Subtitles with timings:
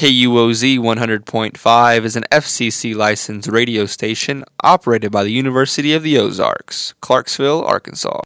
[0.00, 6.94] KUOZ 100.5 is an FCC licensed radio station operated by the University of the Ozarks,
[7.02, 8.22] Clarksville, Arkansas.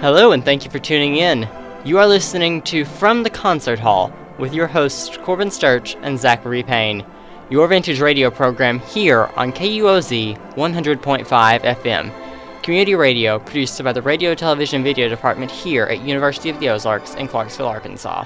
[0.00, 1.46] Hello, and thank you for tuning in.
[1.84, 6.62] You are listening to From the Concert Hall with your hosts Corbin Sturch and Zachary
[6.62, 7.04] Payne,
[7.50, 12.23] your vintage radio program here on KUOZ 100.5 FM,
[12.64, 17.14] community radio produced by the Radio, Television, Video Department here at University of the Ozarks
[17.14, 18.24] in Clarksville, Arkansas.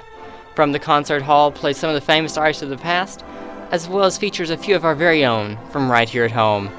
[0.55, 3.25] From the Concert Hall plays some of the famous artists of the past,
[3.73, 6.71] as well as features a few of our very own from right here at home.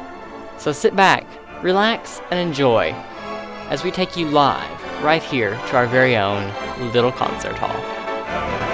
[0.57, 1.27] So sit back,
[1.61, 2.91] relax, and enjoy
[3.69, 6.53] as we take you live right here to our very own
[6.93, 8.68] little concert hall.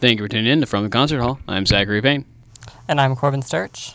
[0.00, 1.40] Thank you for tuning in to From the Concert Hall.
[1.48, 2.24] I'm Zachary Payne.
[2.86, 3.94] And I'm Corbin Sturch.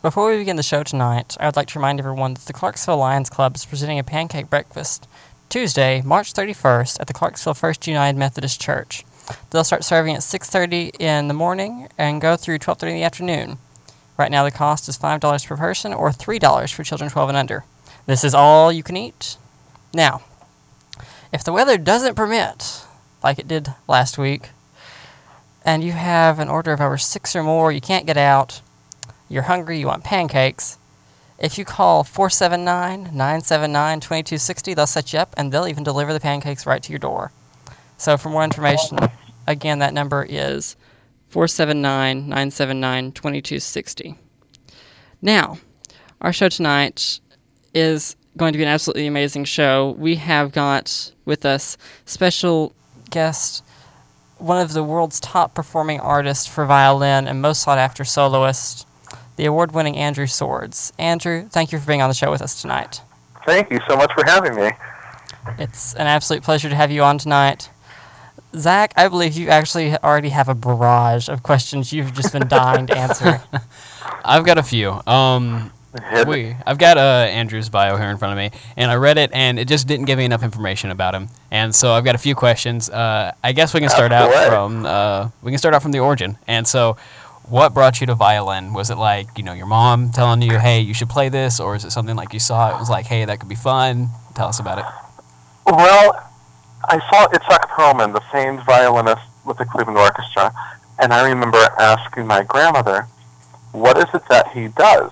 [0.00, 2.98] Before we begin the show tonight, I would like to remind everyone that the Clarksville
[2.98, 5.08] Lions Club is presenting a pancake breakfast
[5.48, 9.04] Tuesday, March 31st at the Clarksville First United Methodist Church.
[9.50, 13.58] They'll start serving at 6:30 in the morning and go through 12:30 in the afternoon.
[14.16, 17.64] Right now the cost is $5 per person or $3 for children 12 and under.
[18.06, 19.36] This is all you can eat.
[19.92, 20.22] Now,
[21.32, 22.84] if the weather doesn't permit,
[23.24, 24.50] like it did last week,
[25.64, 28.60] and you have an order of over 6 or more, you can't get out,
[29.28, 30.78] you're hungry, you want pancakes,
[31.40, 36.20] if you call 479 979 2260, they'll set you up and they'll even deliver the
[36.20, 37.32] pancakes right to your door.
[37.96, 38.98] So, for more information,
[39.46, 40.76] again, that number is
[41.28, 44.16] 479 979 2260.
[45.22, 45.58] Now,
[46.20, 47.20] our show tonight
[47.72, 49.94] is going to be an absolutely amazing show.
[49.98, 52.74] We have got with us special
[53.08, 53.64] guest,
[54.40, 58.86] one of the world's top performing artists for violin and most sought after soloist,
[59.36, 60.92] the award winning Andrew Sords.
[60.98, 63.02] Andrew, thank you for being on the show with us tonight.
[63.46, 64.70] Thank you so much for having me.
[65.58, 67.70] It's an absolute pleasure to have you on tonight.
[68.56, 72.86] Zach, I believe you actually already have a barrage of questions you've just been dying
[72.88, 73.42] to answer.
[74.24, 75.00] I've got a few.
[75.06, 75.72] Um,
[76.26, 79.30] we, I've got uh, Andrew's bio here in front of me, and I read it,
[79.32, 81.28] and it just didn't give me enough information about him.
[81.50, 82.88] And so I've got a few questions.
[82.88, 85.98] Uh, I guess we can start out from uh, we can start out from the
[85.98, 86.38] origin.
[86.46, 86.96] And so,
[87.44, 88.72] what brought you to violin?
[88.72, 91.74] Was it like you know your mom telling you, "Hey, you should play this," or
[91.74, 94.10] is it something like you saw it was like, "Hey, that could be fun"?
[94.34, 94.84] Tell us about it.
[95.66, 96.30] Well,
[96.84, 100.54] I saw Itzhak Perlman, the famed violinist with the Cleveland Orchestra,
[101.00, 103.08] and I remember asking my grandmother,
[103.72, 105.10] "What is it that he does?"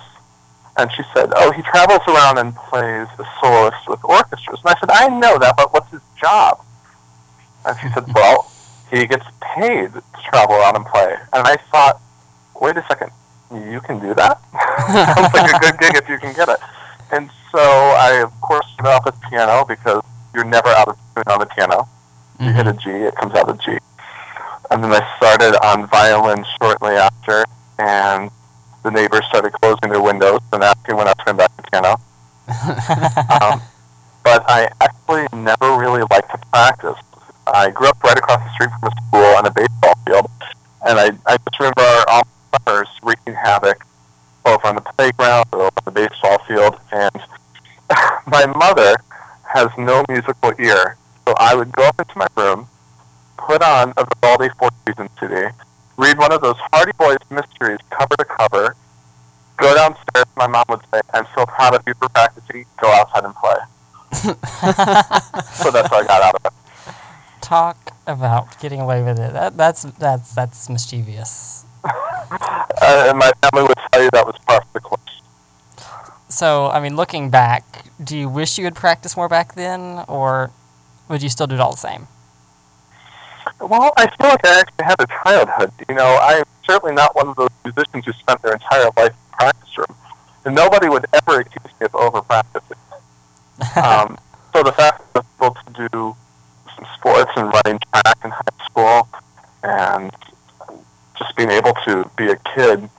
[0.79, 4.79] And she said, "Oh, he travels around and plays a soloist with orchestras." And I
[4.79, 6.59] said, "I know that, but what's his job?"
[7.65, 8.51] And she said, "Well,
[8.89, 12.01] he gets paid to travel around and play." And I thought
[12.59, 13.11] wait a second,
[13.51, 14.39] you can do that?
[15.15, 16.59] Sounds like a good gig if you can get it.
[17.11, 20.03] And so I, of course, started off with piano because
[20.33, 21.87] you're never out of tune on the piano.
[22.39, 22.55] You mm-hmm.
[22.55, 23.77] hit a G, it comes out a G.
[24.71, 27.43] And then I started on violin shortly after,
[27.79, 28.29] and
[28.83, 31.97] the neighbors started closing their windows and asking when I was coming back to piano.
[33.41, 33.61] um,
[34.23, 36.97] but I actually never really liked to practice.
[37.47, 40.31] I grew up right across the street from a school and a baseball field,
[40.87, 42.23] and I, I just remember our
[42.53, 43.83] summers wreaking havoc
[44.43, 46.77] both on the playground or on the baseball field.
[46.91, 47.21] And
[48.27, 48.95] my mother
[49.43, 50.97] has no musical ear,
[51.27, 52.67] so I would go up into my room,
[53.37, 55.47] put on a Vivaldi Four Seasons CD,
[55.99, 58.75] read one of those Hardy Boys mysteries cover to cover,
[59.57, 60.25] go downstairs.
[60.37, 62.65] My mom would say, "I'm so proud of you for practicing.
[62.81, 63.57] Go outside and play."
[64.13, 66.53] so that's what I got out of it.
[67.41, 69.33] Talk about getting away with it.
[69.33, 74.63] That, that's that's that's mischievous uh, and my family would tell you that was part
[74.63, 74.99] of the course.
[76.27, 80.51] So, I mean, looking back, do you wish you had practiced more back then, or
[81.07, 82.07] would you still do it all the same?
[83.59, 85.71] Well, I feel like I actually had a childhood.
[85.89, 89.37] You know, I'm certainly not one of those musicians who spent their entire life in
[89.37, 89.95] practice room.
[90.45, 92.77] And nobody would ever accuse me of over practicing.
[93.83, 94.17] um,
[94.53, 96.15] so the fact that I was able to do
[96.75, 99.07] some sports and running track in high school
[99.63, 100.11] and
[101.17, 102.89] just being able to be a kid,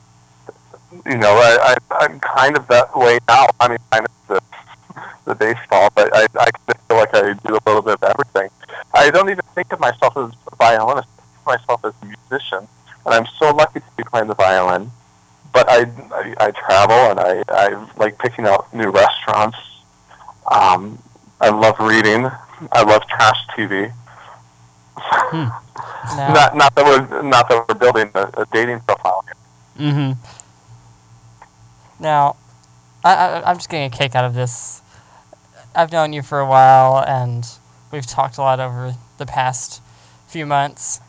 [1.06, 3.46] you know, I, I, I'm kind of that way now.
[3.58, 6.50] I mean, kind of the, the baseball, but I, I
[6.88, 8.50] feel like I do a little bit of everything.
[8.94, 11.08] I don't even think of myself as a violinist.
[11.08, 12.68] I think of myself as a musician,
[13.06, 14.90] and I'm so lucky to be playing the violin.
[15.52, 15.80] But I,
[16.12, 19.58] I, I travel, and I, I like picking out new restaurants.
[20.50, 21.02] Um,
[21.40, 22.30] I love reading.
[22.72, 23.92] I love trash TV.
[24.96, 25.48] Hmm.
[26.16, 29.88] Now, Not not that we're not that we're building a, a dating profile here.
[29.88, 30.20] Mm-hmm.
[32.02, 32.36] now,
[33.02, 34.82] I, I, I'm just getting a kick out of this.
[35.74, 37.46] I've known you for a while, and
[37.90, 39.80] we've talked a lot over the past
[40.26, 41.00] few months.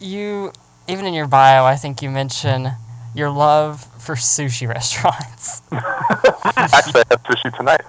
[0.00, 0.52] You,
[0.88, 2.72] even in your bio, I think you mention
[3.14, 5.62] your love for sushi restaurants.
[5.72, 7.80] Actually, I had sushi tonight.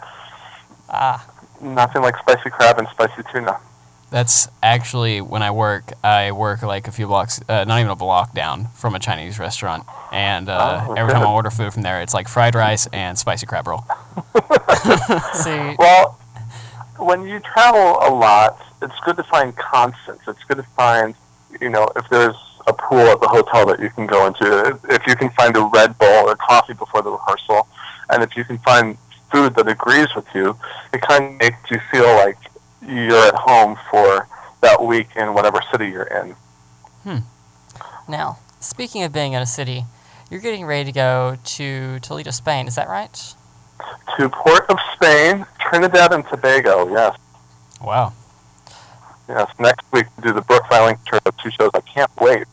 [0.89, 1.27] ah,
[1.59, 3.57] Nothing like spicy crab and spicy tuna.
[4.09, 5.91] That's actually when I work.
[6.01, 9.37] I work like a few blocks, uh, not even a block down from a Chinese
[9.37, 9.83] restaurant,
[10.13, 13.17] and uh, Oh, every time I order food from there, it's like fried rice and
[13.17, 13.83] spicy crab roll.
[15.33, 16.17] see, Well,
[16.99, 20.23] when you travel a lot, it's good to find constants.
[20.27, 21.15] It's good to find,
[21.61, 22.35] you know, if there's
[22.67, 25.61] a pool at the hotel that you can go into, if- you can find a
[25.73, 27.67] Red Bull or coffee before the rehearsal,
[28.09, 28.97] and if you can find
[29.31, 30.57] food that agrees with you,
[30.93, 32.37] it kind of makes you feel like
[32.85, 34.27] you're at home for
[34.61, 36.35] that week in whatever city you're in.
[37.03, 37.17] Hmm.
[38.07, 39.85] now, speaking of being in a city,
[40.29, 43.33] you're getting ready to go to Toledo, Spain, is that right?
[44.17, 47.17] To Port of Spain, Trinidad and Tobago, yes.
[47.81, 48.13] Wow.
[49.29, 51.69] Yes, next week we do the Bruch Violin Tour of two shows.
[51.73, 52.47] I can't wait.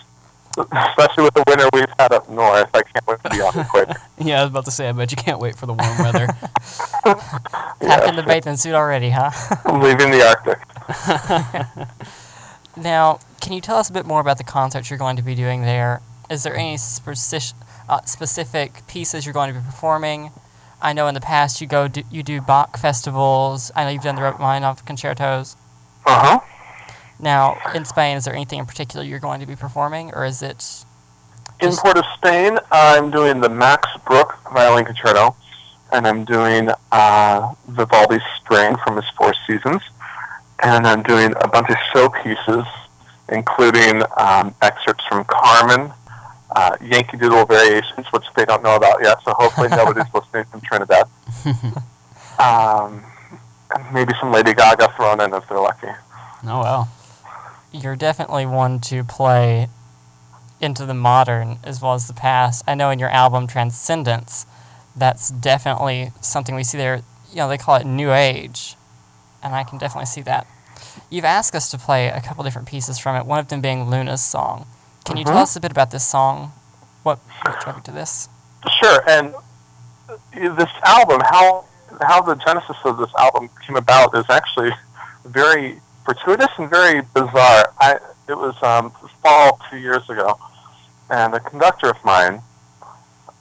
[0.56, 2.69] Especially with the winter we've had up north.
[2.75, 3.94] I can't wait to be on the equator.
[4.19, 4.88] Yeah, I was about to say.
[4.88, 6.26] I bet you can't wait for the warm weather.
[7.81, 9.31] Packed in the bathing suit already, huh?
[9.65, 10.59] I'm leaving the Arctic.
[12.77, 15.35] Now, can you tell us a bit more about the concerts you're going to be
[15.35, 16.00] doing there?
[16.29, 17.55] Is there any speci-
[17.88, 20.32] uh, specific pieces you're going to be performing?
[20.85, 23.73] I know in the past you go do, you do Bach festivals.
[23.75, 25.57] I know you've done the Rachmaninoff concertos.
[26.05, 26.41] Uh huh.
[27.19, 30.43] Now, in Spain, is there anything in particular you're going to be performing, or is
[30.43, 30.85] it
[31.63, 35.35] In Port of Spain, I'm doing the Max Bruch Violin Concerto,
[35.91, 39.81] and I'm doing uh, Vivaldi's Spring from his Four Seasons,
[40.63, 42.67] and I'm doing a bunch of showpieces,
[43.31, 45.93] including um, excerpts from Carmen,
[46.55, 50.61] uh, Yankee Doodle Variations, which they don't know about yet, so hopefully nobody's listening from
[50.61, 51.09] Trinidad.
[52.39, 53.05] um,
[53.93, 55.89] maybe some Lady Gaga thrown in if they're lucky.
[56.47, 56.89] Oh well,
[57.73, 59.69] you're definitely one to play
[60.61, 62.65] into the modern as well as the past.
[62.67, 64.47] I know in your album Transcendence,
[64.97, 67.03] that's definitely something we see there.
[67.31, 68.77] You know, they call it New Age,
[69.43, 70.47] and I can definitely see that.
[71.11, 73.91] You've asked us to play a couple different pieces from it, one of them being
[73.91, 74.67] Luna's song.
[75.05, 75.43] Can you tell Mhm.
[75.43, 76.53] us a bit about this song?
[77.03, 78.29] What what drove you to this?
[78.81, 79.35] Sure, and
[80.33, 81.65] this album, how
[82.03, 84.75] how the genesis of this album came about is actually
[85.25, 87.73] very fortuitous and very bizarre.
[87.79, 88.93] I it was um,
[89.23, 90.39] fall two years ago,
[91.11, 92.43] and a conductor of mine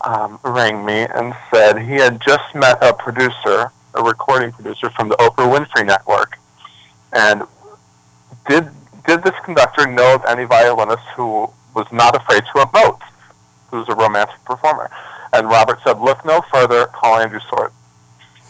[0.01, 5.07] um, rang me and said he had just met a producer, a recording producer from
[5.07, 6.37] the Oprah Winfrey Network,
[7.13, 7.43] and
[8.49, 8.69] did
[9.05, 13.01] did this conductor know of any violinist who was not afraid to emote,
[13.69, 14.89] who's a romantic performer?
[15.33, 17.71] And Robert said, look no further, call Andrew Sword.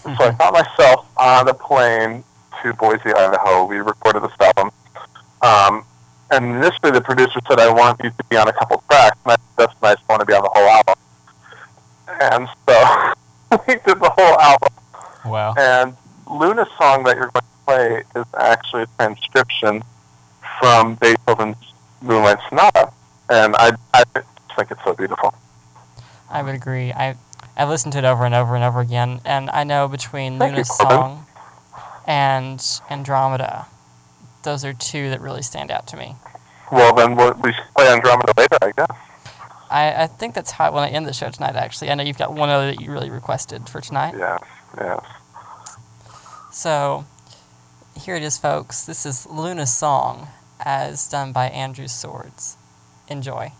[0.03, 2.25] So I found myself on a plane
[2.61, 3.65] to Boise, Idaho.
[3.65, 4.69] We recorded this album.
[5.41, 5.85] Um,
[6.29, 9.17] and initially the producer said, I want you to be on a couple tracks.
[9.23, 10.95] And I said, that's nice, I want to be on the whole album.
[12.19, 14.73] And so we did the whole album.
[15.25, 15.53] Wow.
[15.57, 15.95] And
[16.29, 19.83] Luna's song that you're going to play is actually a transcription
[20.63, 21.57] from Beethoven's
[22.01, 22.93] Moonlight Sonata.
[23.29, 25.33] And I, I just think it's so beautiful.
[26.29, 26.93] I would agree.
[26.93, 27.15] I
[27.57, 30.53] I've listened to it over and over and over again, and I know between Thank
[30.53, 30.97] Luna's Corbin.
[30.97, 31.25] song
[32.07, 33.67] and Andromeda,
[34.43, 36.15] those are two that really stand out to me.
[36.71, 38.97] Well, then we'll, we should play Andromeda later, I guess.
[39.69, 41.55] I, I think that's how I want to end the show tonight.
[41.55, 44.15] Actually, I know you've got one other that you really requested for tonight.
[44.17, 44.41] Yes,
[44.79, 45.05] yes.
[46.51, 47.05] So
[47.99, 48.85] here it is, folks.
[48.85, 50.29] This is Luna's song,
[50.63, 52.57] as done by Andrew Sords.
[53.07, 53.51] Enjoy.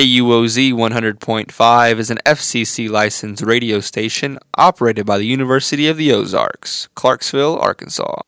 [0.00, 6.88] KUOZ 100.5 is an FCC licensed radio station operated by the University of the Ozarks,
[6.94, 8.22] Clarksville, Arkansas.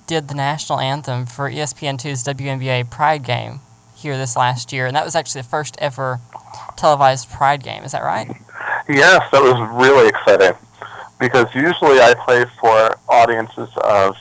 [0.07, 3.61] did the national anthem for E ESPN2's WNBA Pride game
[3.95, 6.19] here this last year, and that was actually the first ever
[6.75, 7.83] televised Pride game.
[7.83, 8.27] Is that right?
[8.89, 10.57] Yes, that was really exciting
[11.19, 14.17] because usually I play for audiences of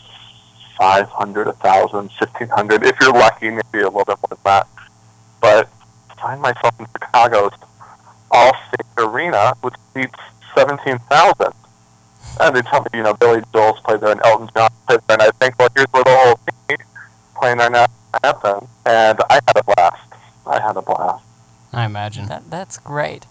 [0.78, 2.84] 500, 1,000, 1,500.
[2.84, 4.68] If you're lucky, maybe a little bit more than that.
[5.40, 5.68] But
[6.10, 7.52] I find myself in Chicago's
[8.32, 10.18] Allstate Arena, which seats
[10.56, 11.52] 17,000.
[12.40, 15.16] And they tell me, you know, Billy Joel's played there and Elton John played there,
[15.20, 16.78] and I think, well, here's where the whole team
[17.38, 18.68] playing our national anthem.
[18.86, 20.02] And I had a blast.
[20.46, 21.24] I had a blast.
[21.72, 22.26] I imagine.
[22.26, 23.26] That, that's great.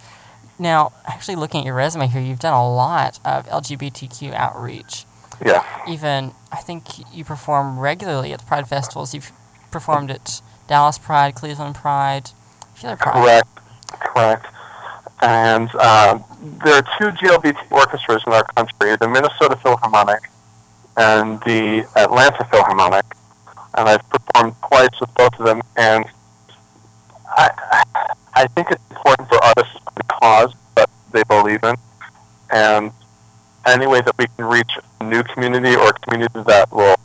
[0.59, 5.05] Now, actually, looking at your resume here, you've done a lot of LGBTQ outreach.
[5.43, 5.65] Yeah.
[5.87, 6.83] Even, I think
[7.15, 9.13] you perform regularly at the Pride festivals.
[9.13, 9.31] You've
[9.71, 12.29] performed at Dallas Pride, Cleveland Pride,
[12.61, 13.13] a few other Pride.
[13.13, 13.47] Correct,
[13.99, 14.45] correct.
[15.21, 16.23] And um,
[16.63, 20.21] there are two GLBT orchestras in our country, the Minnesota Philharmonic
[20.97, 23.05] and the Atlanta Philharmonic.
[23.77, 26.05] And I've performed twice with both of them, and
[27.25, 27.83] I,
[28.33, 31.75] I think it's important for artists to cause that they believe in.
[32.51, 32.91] And
[33.65, 36.97] any way that we can reach a new community or a community that will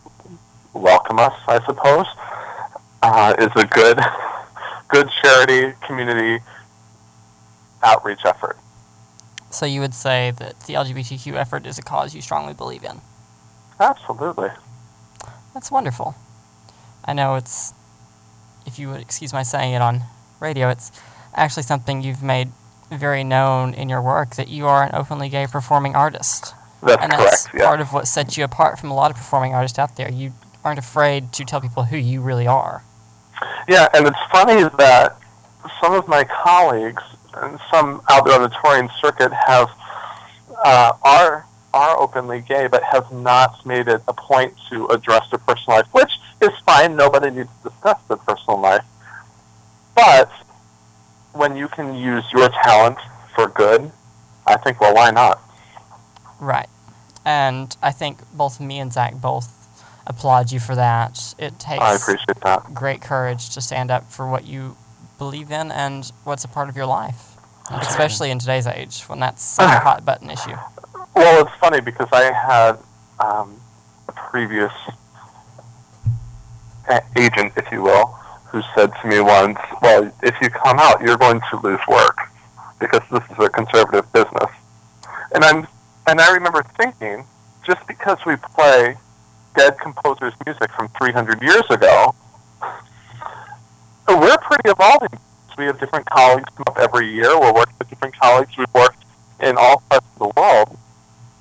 [0.75, 2.07] welcome us, I suppose,
[3.03, 4.01] uh, is a good,
[4.89, 6.43] good charity community
[7.83, 8.57] outreach effort.
[9.51, 13.01] So you would say that the LGBTQ effort is a cause you strongly believe in.
[13.79, 14.51] Absolutely.
[15.55, 16.15] That's wonderful.
[17.05, 17.73] I know it's,
[18.67, 20.03] if you would excuse my saying it on
[20.41, 20.91] radio, it's
[21.35, 22.51] actually something you've made
[22.91, 26.55] very known in your work that you are an openly gay performing artist.
[26.83, 27.49] That's and that's.
[27.55, 27.67] Yeah.
[27.67, 30.11] part of what sets you apart from a lot of performing artists out there.
[30.11, 30.33] You
[30.65, 32.83] aren't afraid to tell people who you really are.
[33.69, 35.19] Yeah, and it's funny that
[35.83, 37.03] some of my colleagues
[37.37, 39.71] and some out there on the touring circuit have
[40.65, 45.39] uh, are are openly gay, but have not made it a point to address their
[45.39, 46.97] personal life, which is fine.
[46.97, 48.85] Nobody needs to discuss their personal life.
[49.95, 50.31] But
[51.35, 52.99] when you can use your talent
[53.35, 53.93] for good,
[54.47, 55.41] I think, well, why not?
[56.41, 56.69] Right.
[57.25, 59.53] And I think both me and Zach both
[60.07, 61.35] applaud you for that.
[61.39, 62.73] It takes I appreciate that.
[62.73, 64.77] great courage to stand up for what you
[65.19, 67.37] believe in and what's a part of your life,
[67.71, 70.57] especially in today's age when that's such a hot button issue.
[71.15, 72.79] Well, it's funny because I had
[73.21, 73.61] um,
[74.09, 74.73] a previous
[77.17, 78.07] agent, if you will,
[78.47, 82.19] who said to me once, "Well, if you come out, you're going to lose work
[82.79, 84.51] because this is a conservative business."
[85.35, 85.67] And I'm
[86.07, 87.27] and I remember thinking,
[87.67, 88.97] just because we play
[89.57, 92.15] dead composers' music from 300 years ago,
[94.09, 95.19] we're pretty evolving.
[95.59, 97.39] We have different colleagues come up every year.
[97.41, 98.57] We're working with different colleagues.
[98.59, 99.03] We've worked
[99.41, 100.79] in all parts of the world.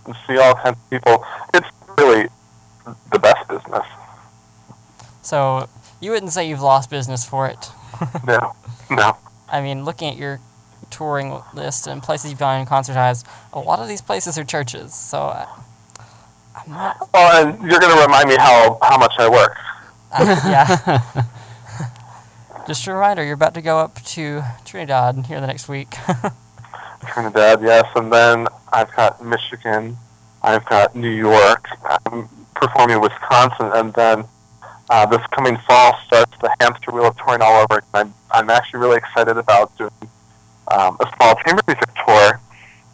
[0.05, 1.25] and see all kinds of people.
[1.53, 2.27] It's really
[3.11, 3.85] the best business.
[5.21, 5.67] So
[5.99, 7.69] you wouldn't say you've lost business for it.
[8.25, 8.55] no,
[8.89, 9.17] no.
[9.51, 10.39] I mean, looking at your
[10.91, 14.93] touring list and places you've gone and concertized, a lot of these places are churches.
[14.93, 15.47] So uh,
[16.55, 17.09] I'm not.
[17.13, 19.57] Well, and you're going to remind me how how much I work.
[20.19, 21.01] yeah.
[22.67, 25.93] Just a reminder, you're about to go up to Trinidad here the next week.
[27.13, 29.95] Trinidad, yes, and then I've got Michigan,
[30.41, 31.67] I've got New York,
[32.07, 34.25] I'm performing Wisconsin, and then
[34.89, 37.83] uh, this coming fall starts the hamster wheel of touring all over.
[37.93, 39.91] I'm, I'm actually really excited about doing
[40.73, 42.41] um, a small chamber music tour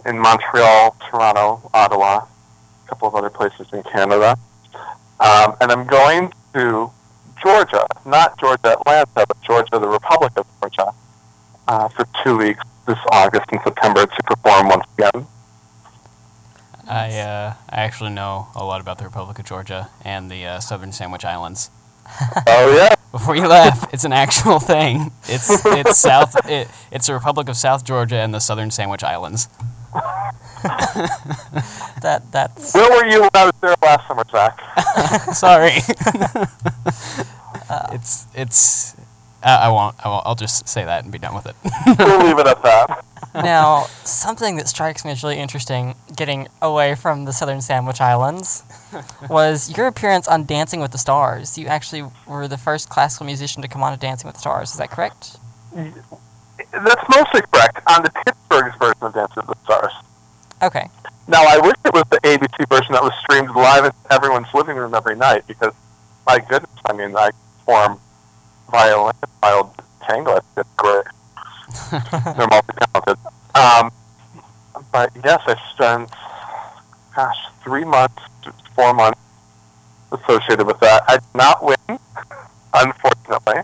[0.06, 4.38] in Montreal, Toronto, Ottawa, a couple of other places in Canada.
[5.22, 6.92] Um, and I'm going to
[7.42, 10.92] Georgia, not Georgia, Atlanta, but Georgia, the Republic of Georgia,
[11.68, 15.28] uh, for two weeks this August and September to perform once again.
[16.88, 20.60] I uh, I actually know a lot about the Republic of Georgia and the uh,
[20.60, 21.70] Southern Sandwich Islands.
[22.48, 22.96] oh yeah.
[23.12, 25.12] Before you laugh, it's an actual thing.
[25.24, 26.36] It's it's South.
[26.50, 29.48] It, it's the Republic of South Georgia and the Southern Sandwich Islands.
[30.64, 32.74] that that's.
[32.74, 34.60] Where were you when I was there last summer, Zach?
[35.34, 35.72] Sorry.
[37.94, 38.91] it's it's.
[39.44, 39.96] Uh, I won't.
[40.04, 40.26] I won't.
[40.26, 41.56] I'll just say that and be done with it.
[42.00, 43.06] we'll leave it at that.
[43.34, 48.64] Now, something that strikes me as really interesting, getting away from the Southern Sandwich Islands,
[49.30, 51.58] was your appearance on Dancing with the Stars.
[51.58, 54.72] You actually were the first classical musician to come on to Dancing with the Stars.
[54.72, 55.38] Is that correct?
[55.74, 57.82] That's mostly correct.
[57.88, 59.94] On the Pittsburgh's version of Dancing with the Stars.
[60.62, 60.88] Okay.
[61.28, 64.76] Now, I wish it was the ABC version that was streamed live in everyone's living
[64.76, 65.74] room every night because,
[66.28, 68.00] my goodness, I mean, I perform
[68.70, 69.11] violin,
[69.42, 70.40] wild tango.
[70.58, 71.06] It's great.
[71.92, 73.18] They're multi-talented.
[73.56, 73.92] Um,
[74.92, 76.10] but yes, I spent,
[77.16, 78.22] gosh, three months,
[78.76, 79.20] four months
[80.12, 81.04] associated with that.
[81.08, 82.00] I did not win,
[82.74, 83.62] unfortunately.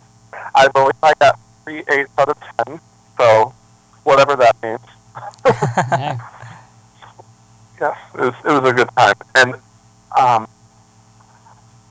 [0.55, 2.79] I believe I got three eighths out of ten,
[3.17, 3.53] so
[4.03, 4.79] whatever that means.
[5.91, 6.19] yeah.
[7.79, 9.13] Yes, it was, it was a good time.
[9.35, 9.53] And
[10.17, 10.47] um,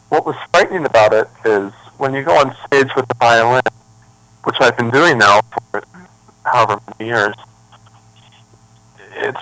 [0.09, 3.62] what was frightening about it is when you go on stage with the violin,
[4.44, 5.83] which I've been doing now for
[6.44, 7.35] however many years,
[9.16, 9.40] it's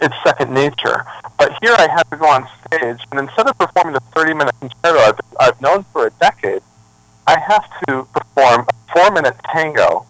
[0.00, 1.04] it's second nature.
[1.38, 4.98] But here I had to go on stage, and instead of performing a 30-minute concerto
[4.98, 6.62] I've, I've known for a decade,
[7.26, 10.06] I have to perform a four-minute tango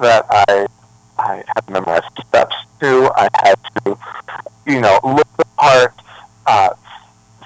[0.00, 0.66] that I
[1.18, 3.10] I had to memorize steps to.
[3.16, 3.98] I had to,
[4.66, 5.94] you know, look the part,
[6.46, 6.70] uh,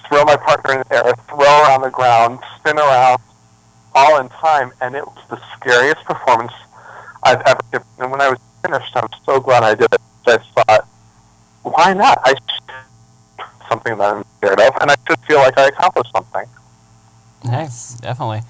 [0.09, 3.21] throw my partner in the air, throw her on the ground, spin around,
[3.95, 6.53] all in time, and it was the scariest performance
[7.23, 7.87] I've ever given.
[7.99, 10.01] And when I was finished, I'm so glad I did it.
[10.27, 10.89] I thought,
[11.63, 12.19] why not?
[12.25, 12.35] I
[13.91, 16.47] something that I'm scared of, and I should feel like I accomplished something.
[17.45, 18.43] Nice, definitely.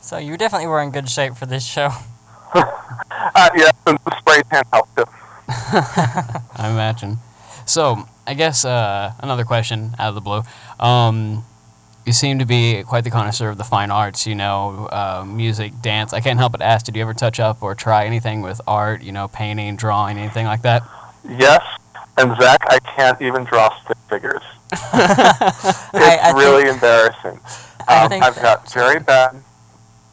[0.00, 1.90] So you definitely were in good shape for this show.
[2.54, 5.04] uh, yeah, and the spray tan helped too.
[5.48, 7.18] I imagine.
[7.66, 10.42] So, I guess uh, another question out of the blue.
[10.80, 11.44] Um,
[12.06, 15.82] you seem to be quite the connoisseur of the fine arts, you know, uh, music,
[15.82, 16.14] dance.
[16.14, 19.02] I can't help but ask, did you ever touch up or try anything with art,
[19.02, 20.84] you know, painting, drawing, anything like that?
[21.28, 21.62] Yes,
[22.16, 23.97] and Zach, I can't even draw stick.
[25.94, 27.40] it's I, I really think, embarrassing.
[27.88, 29.42] I Um, think I've got very bad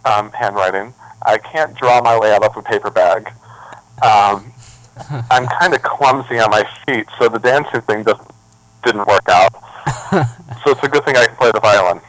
[0.06, 0.94] um, handwriting.
[1.26, 3.32] I can't draw my way out of a paper bag.
[4.02, 4.54] Um,
[5.32, 8.22] I'm kind of clumsy on my feet, so the dancing thing just
[8.84, 9.54] didn't work out.
[10.64, 12.02] so it's a good thing I can play the violin.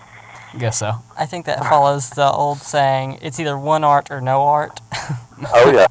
[0.55, 0.93] I Guess so.
[1.17, 4.81] I think that follows the old saying, it's either one art or no art.
[5.53, 5.87] Oh yeah.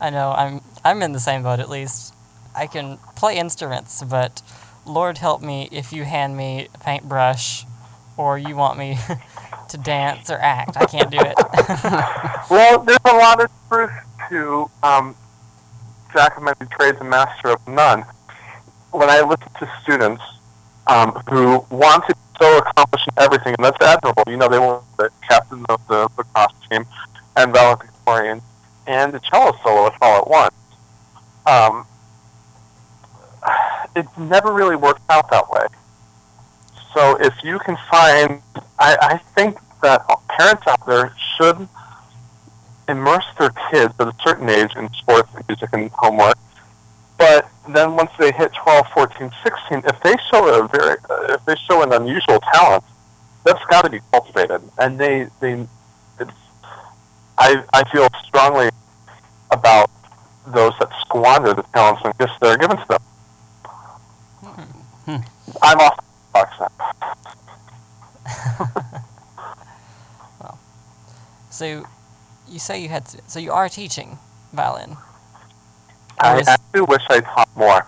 [0.00, 2.14] I know, I'm I'm in the same boat at least.
[2.54, 4.42] I can play instruments, but
[4.86, 7.64] Lord help me if you hand me a paintbrush
[8.16, 8.98] or you want me
[9.68, 10.76] to dance or act.
[10.76, 11.36] I can't do it.
[12.48, 13.90] Well, there's a lot of truth
[14.30, 15.16] to um,
[16.12, 18.04] Jack of many trades and master of none.
[18.92, 20.22] When I listen to students
[20.86, 24.22] um, who want to be so accomplished in everything, and that's admirable.
[24.28, 26.86] You know, they want the captain of the lacrosse team
[27.36, 28.42] and valedictorian
[28.86, 30.54] and the cello soloist all at once.
[31.46, 31.86] Um,
[33.96, 35.66] it never really works out that way.
[36.94, 38.40] So if you can find,
[38.78, 41.68] I, I think that parents out there should
[42.88, 46.36] immerse their kids at a certain age in sports music and homework.
[47.18, 50.96] But then once they hit 12, 14, 16, if they show a very,
[51.30, 52.84] if they show an unusual talent,
[53.44, 54.60] that's got to be cultivated.
[54.78, 55.66] And they, they,
[56.20, 56.30] it's,
[57.38, 58.68] I, I feel strongly
[59.50, 59.90] about
[60.46, 63.02] those that squander the talents and gifts that are given to them.
[65.06, 67.14] I'm off box now.
[70.40, 70.58] well,
[71.50, 71.86] so
[72.48, 74.18] you say you had to, so you are teaching
[74.52, 74.96] violin.
[76.18, 77.86] I actually wish I taught more.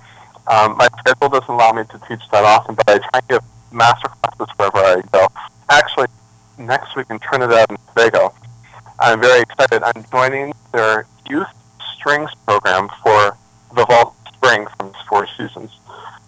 [0.48, 3.42] Um, my schedule doesn't allow me to teach that often, but I try to give
[3.72, 5.28] master classes wherever I go.
[5.70, 6.06] Actually,
[6.58, 8.34] next week in Trinidad and Tobago,
[9.00, 9.82] I'm very excited.
[9.82, 11.48] I'm joining their youth
[11.96, 13.36] strings program for
[13.74, 15.70] the Vault Spring from Four Seasons.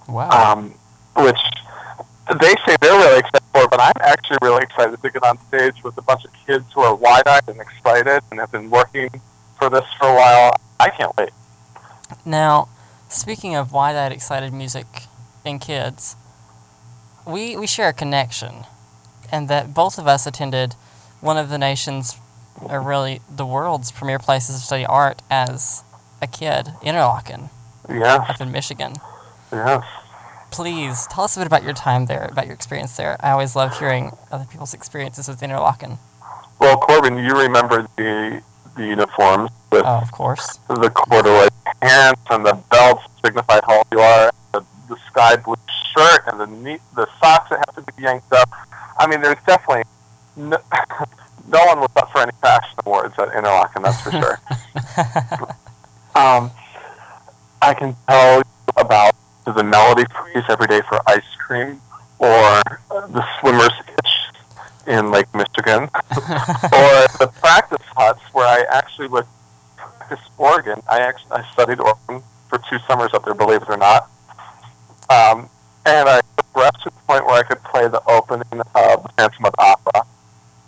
[0.09, 0.29] Wow.
[0.31, 0.70] Um,
[2.51, 5.39] they say they're really excited for, it, but I'm actually really excited to get on
[5.49, 9.09] stage with a bunch of kids who are wide-eyed and excited and have been working
[9.59, 10.55] for this for a while.
[10.81, 11.31] I can't wait.
[12.25, 12.69] Now,
[13.09, 14.87] speaking of wide-eyed, excited music
[15.45, 16.17] and kids,
[17.27, 18.65] we we share a connection,
[19.31, 20.75] and that both of us attended
[21.21, 22.17] one of the nation's,
[22.61, 25.85] or really the world's premier places to study art as
[26.21, 27.51] a kid, Interlochen.
[27.89, 28.29] Yes.
[28.29, 28.95] Up in Michigan.
[29.53, 29.85] Yes.
[30.61, 33.17] Please tell us a bit about your time there, about your experience there.
[33.21, 35.97] I always love hearing other people's experiences with Interlochen.
[36.59, 38.43] Well, Corbin, you remember the
[38.77, 41.49] the uniforms with oh, of course the corduroy
[41.81, 45.57] pants and the belts signify how old you are, the, the sky blue
[45.97, 48.51] shirt and the neat, the socks that have to be yanked up.
[48.99, 49.85] I mean, there's definitely
[50.37, 50.59] no,
[51.49, 54.39] no one was up for any fashion awards at Interlochen, that's for sure.
[56.23, 56.51] um,
[57.63, 58.43] I can tell
[59.47, 61.81] about the Melody Freeze every day for ice cream,
[62.19, 64.13] or the Swimmer's Itch
[64.87, 69.27] in Lake Michigan, or the practice huts where I actually would
[69.77, 70.81] practice organ.
[70.89, 74.11] I actually I studied organ for two summers up there, believe it or not.
[75.09, 75.49] Um,
[75.87, 79.45] and I progressed to the point where I could play the opening of the Phantom
[79.45, 80.03] of the Opera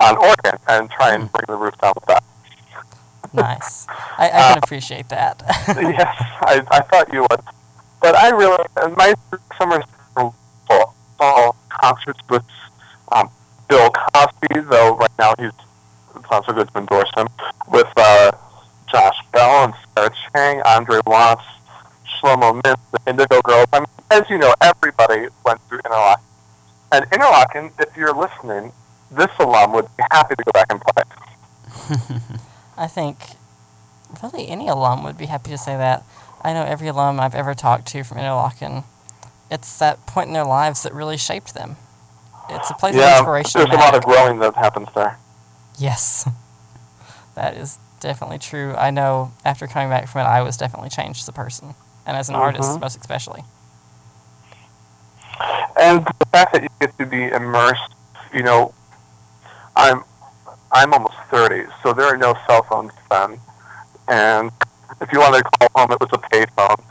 [0.01, 2.25] on organ and try and bring the roof down with that.
[3.33, 3.87] Nice.
[3.89, 5.43] I, I can uh, appreciate that.
[5.69, 7.41] yes, I, I thought you would.
[8.03, 8.59] But I really,
[8.97, 9.15] my
[9.57, 9.85] summers
[10.17, 10.31] were
[10.69, 10.95] full.
[11.21, 12.43] All concerts with
[13.13, 13.31] um,
[13.69, 15.53] Bill Cosby, though right now he's
[16.29, 17.29] not so good to endorse him,
[17.69, 18.33] with uh,
[18.91, 21.45] Josh Bell and Sarah Chang, Andre Watts,
[22.19, 23.67] Shlomo Mintz, the Indigo Girls.
[23.73, 26.17] I mean, as you know, everybody went through Interlochen.
[26.91, 28.73] And Interlochen, if you're listening,
[29.13, 32.19] this alum would be happy to go back and play.
[32.77, 33.19] I think
[34.23, 36.05] really any alum would be happy to say that.
[36.43, 38.85] I know every alum I've ever talked to from Interlochen,
[39.51, 41.77] it's that point in their lives that really shaped them.
[42.51, 43.61] It's a place yeah, of inspiration.
[43.61, 45.19] There's a lot of growing that happens there.
[45.79, 46.29] Yes.
[47.35, 48.75] that is definitely true.
[48.75, 51.75] I know after coming back from it, I was definitely changed as a person,
[52.07, 52.43] and as an mm-hmm.
[52.43, 53.43] artist, most especially.
[55.81, 57.95] And the fact that you get to be immersed,
[58.35, 58.75] you know,
[59.77, 60.03] I'm
[60.73, 63.39] I'm almost 30, so there are no cell phones then.
[64.09, 64.51] And
[65.01, 66.83] if you wanted to call home, it was a payphone,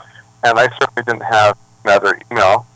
[0.44, 2.66] and I certainly didn't have another email.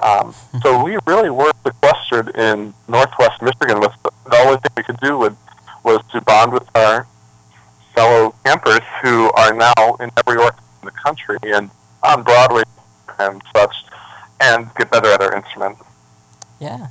[0.00, 3.80] Um, so we really were sequestered in northwest Michigan.
[3.80, 5.36] With the, only thing we could do would,
[5.82, 7.06] was to bond with our
[7.94, 11.70] fellow campers who are now in every orchestra in the country and
[12.02, 12.64] on Broadway
[13.18, 13.74] and such,
[14.40, 15.78] and get better at our instrument.
[16.60, 16.88] Yeah.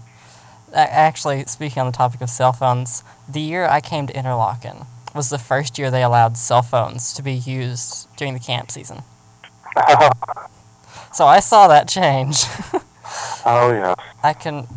[0.73, 5.29] Actually, speaking on the topic of cell phones, the year I came to Interlochen was
[5.29, 9.03] the first year they allowed cell phones to be used during the camp season.
[11.13, 12.43] so I saw that change.
[13.45, 13.95] oh yeah.
[14.23, 14.67] I can,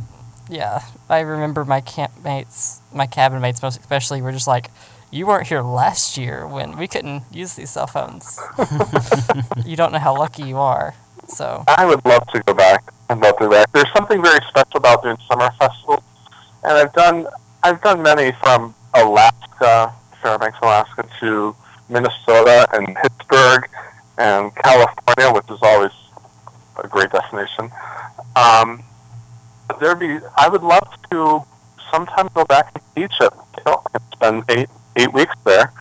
[0.49, 0.81] yeah.
[1.09, 4.70] I remember my campmates, my cabin mates most especially, were just like,
[5.11, 8.38] "You weren't here last year when we couldn't use these cell phones.
[9.64, 10.94] you don't know how lucky you are."
[11.29, 13.70] So I would love to go back and go back.
[13.72, 16.03] There's something very special about doing summer festivals,
[16.64, 17.27] and I've done
[17.62, 19.92] I've done many from Alaska,
[20.27, 21.55] Fairbanks, Alaska, to
[21.89, 23.69] Minnesota and Pittsburgh
[24.19, 25.93] and California, which is always
[26.83, 27.71] a great destination.
[28.35, 28.83] Um,
[29.79, 31.43] there be I would love to
[31.93, 35.73] sometime go back and teach it you know, and spend eight eight weeks there.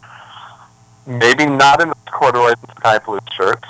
[1.07, 3.67] Maybe not in the corduroy and sky blue shirts.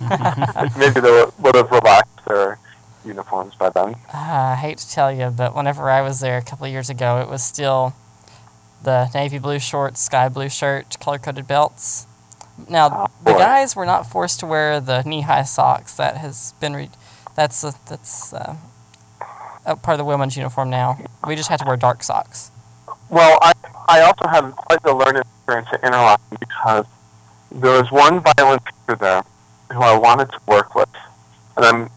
[0.78, 2.58] Maybe they would have relaxed their
[3.04, 3.96] uniforms by then.
[4.14, 6.88] Uh, I hate to tell you, but whenever I was there a couple of years
[6.88, 7.94] ago, it was still
[8.82, 12.06] the navy blue shorts, sky blue shirt, color coded belts.
[12.68, 15.94] Now, oh, the guys were not forced to wear the knee high socks.
[15.94, 16.90] That has been re-
[17.34, 18.56] that's a, that's uh,
[19.64, 20.98] a part of the women's uniform now.
[21.26, 22.50] We just had to wear dark socks.
[23.08, 23.52] Well, I
[23.88, 26.86] I also had quite the learning experience at Interlochen because
[27.50, 29.22] there was one violin teacher there
[29.72, 30.88] who I wanted to work with,
[31.56, 31.90] and I'm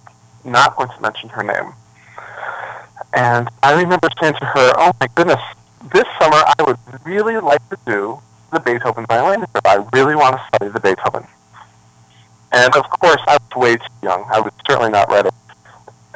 [0.43, 1.73] not going to mention her name.
[3.13, 5.41] And I remember saying to her, "Oh my goodness,
[5.93, 8.19] this summer I would really like to do
[8.51, 9.45] the Beethoven violin.
[9.65, 11.27] I really want to study the Beethoven."
[12.51, 14.25] And of course, I was way too young.
[14.31, 15.29] I was certainly not ready.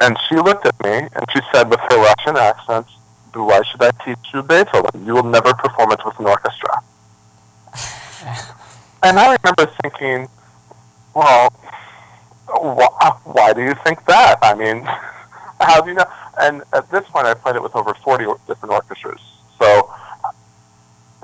[0.00, 2.86] And she looked at me and she said with her Russian accent,
[3.34, 5.04] why should I teach you Beethoven?
[5.06, 6.82] You will never perform it with an orchestra.
[9.02, 10.28] and I remember thinking,
[11.14, 11.50] well,
[12.48, 14.38] wh- uh, why do you think that?
[14.42, 14.82] I mean,
[15.60, 16.06] how do you know?
[16.40, 19.20] And at this point, I played it with over 40 different orchestras.
[19.58, 19.92] So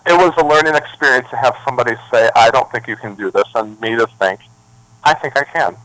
[0.07, 3.31] it was a learning experience to have somebody say, I don't think you can do
[3.31, 4.41] this, and me to think,
[5.05, 5.77] I think I can.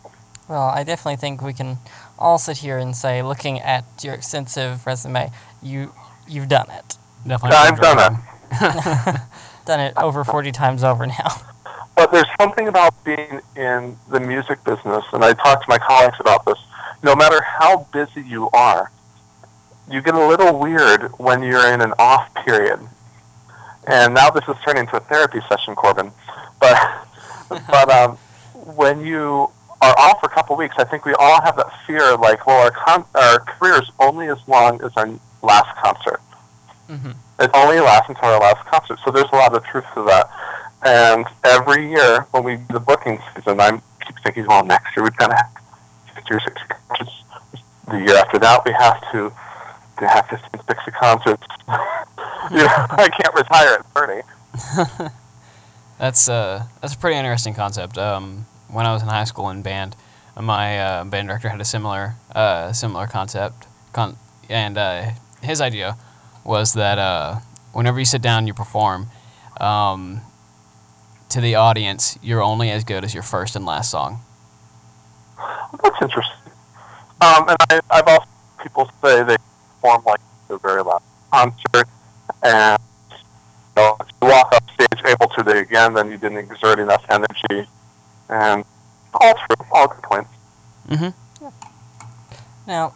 [0.47, 1.77] Well, I definitely think we can
[2.17, 5.93] all sit here and say, looking at your extensive resume, you
[6.27, 6.97] you've done it.
[7.25, 7.57] Definitely.
[7.57, 8.15] I've done
[8.51, 9.21] it.
[9.65, 11.41] done it over 40 times over now.
[11.93, 16.15] But there's something about being in the music business, and I talk to my colleagues
[16.21, 16.57] about this.
[17.03, 18.89] No matter how busy you are,
[19.91, 22.79] you get a little weird when you're in an off period.
[23.85, 26.11] And now this is turning into a therapy session, Corbin.
[26.61, 27.07] But
[27.49, 28.15] but um,
[28.75, 31.71] when you are off for a couple of weeks, I think we all have that
[31.85, 35.09] fear, like, well, our con- our career is only as long as our
[35.41, 36.21] last concert.
[36.87, 37.11] Mm-hmm.
[37.39, 38.99] It only lasts until our last concert.
[39.03, 40.29] So there's a lot of truth to that.
[40.83, 43.71] And every year when we do the booking season, I
[44.05, 45.51] keep thinking, well, next year we've got to have
[46.15, 47.23] 50 or 60 concerts.
[47.89, 49.33] The year after that, we have to,
[49.99, 51.43] to have 15, 60 concerts.
[52.51, 55.11] you know, I can't retire at 30.
[56.01, 57.97] that's uh, that's a pretty interesting concept.
[57.97, 59.95] Um, when I was in high school in band,
[60.35, 64.17] my uh, band director had a similar uh, similar concept, con-
[64.49, 65.11] and uh,
[65.43, 65.97] his idea
[66.43, 67.35] was that uh,
[67.71, 69.07] whenever you sit down and you perform,
[69.59, 70.21] um,
[71.29, 74.21] to the audience, you're only as good as your first and last song.
[75.83, 76.35] That's interesting.
[77.21, 78.27] Um, and I, I've also
[78.63, 79.37] people say they
[79.75, 81.87] perform like a very loud concert,
[82.41, 82.81] and
[83.81, 86.79] know, if you walk off stage able to do it again, then you didn't exert
[86.79, 87.67] enough energy,
[88.29, 88.63] and
[89.13, 90.29] all true, all good points.
[90.87, 91.47] Mm-hmm.
[92.67, 92.93] Now,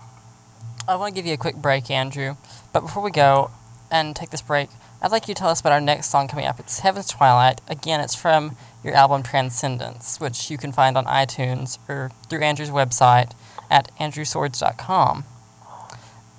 [0.87, 2.35] I want to give you a quick break, Andrew.
[2.71, 3.51] But before we go
[3.91, 4.69] and take this break,
[5.01, 6.59] I'd like you to tell us about our next song coming up.
[6.59, 7.61] It's Heaven's Twilight.
[7.67, 12.69] Again, it's from your album Transcendence, which you can find on iTunes or through Andrew's
[12.69, 13.31] website
[13.69, 15.25] at andrewsords.com.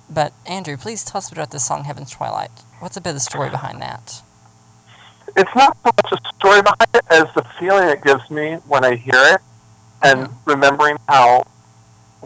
[0.09, 2.51] But, Andrew, please tell us about this song, Heaven's Twilight.
[2.79, 4.21] What's a bit of the story behind that?
[5.37, 8.83] It's not so much a story behind it as the feeling it gives me when
[8.83, 9.41] I hear it,
[10.01, 11.45] and remembering how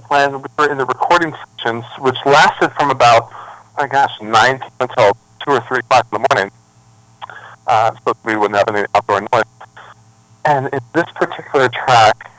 [0.08, 3.30] when we were in the recording sessions, which lasted from about,
[3.78, 5.12] my gosh, 9 until
[5.46, 6.52] 2 or 3 o'clock in the morning,
[7.68, 9.44] uh, so we wouldn't have any outdoor noise.
[10.46, 12.32] And in this particular track,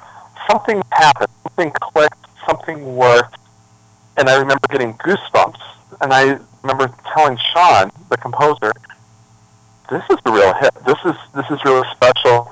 [0.51, 3.37] something happened, something clicked, something worked,
[4.17, 5.61] and I remember getting goosebumps.
[6.01, 8.73] And I remember telling Sean, the composer,
[9.91, 10.75] this is the real hit.
[10.87, 12.51] This is this is really special.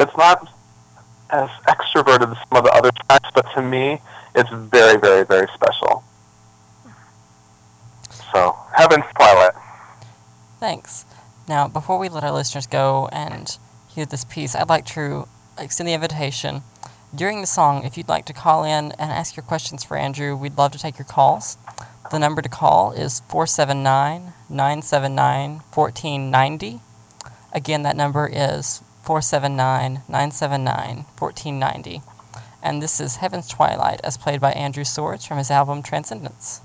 [0.00, 0.48] It's not
[1.30, 4.00] as extroverted as some of the other tracks, but to me,
[4.34, 6.02] it's very, very, very special.
[8.32, 9.54] So, Heaven's Twilight.
[10.60, 11.04] Thanks.
[11.48, 15.26] Now, before we let our listeners go and hear this piece, I'd like to
[15.58, 16.62] extend the invitation.
[17.14, 20.36] During the song, if you'd like to call in and ask your questions for Andrew,
[20.36, 21.56] we'd love to take your calls.
[22.10, 26.80] The number to call is 479 979 1490.
[27.52, 32.02] Again, that number is 479 979 1490.
[32.62, 36.60] And this is Heaven's Twilight, as played by Andrew Sords from his album Transcendence.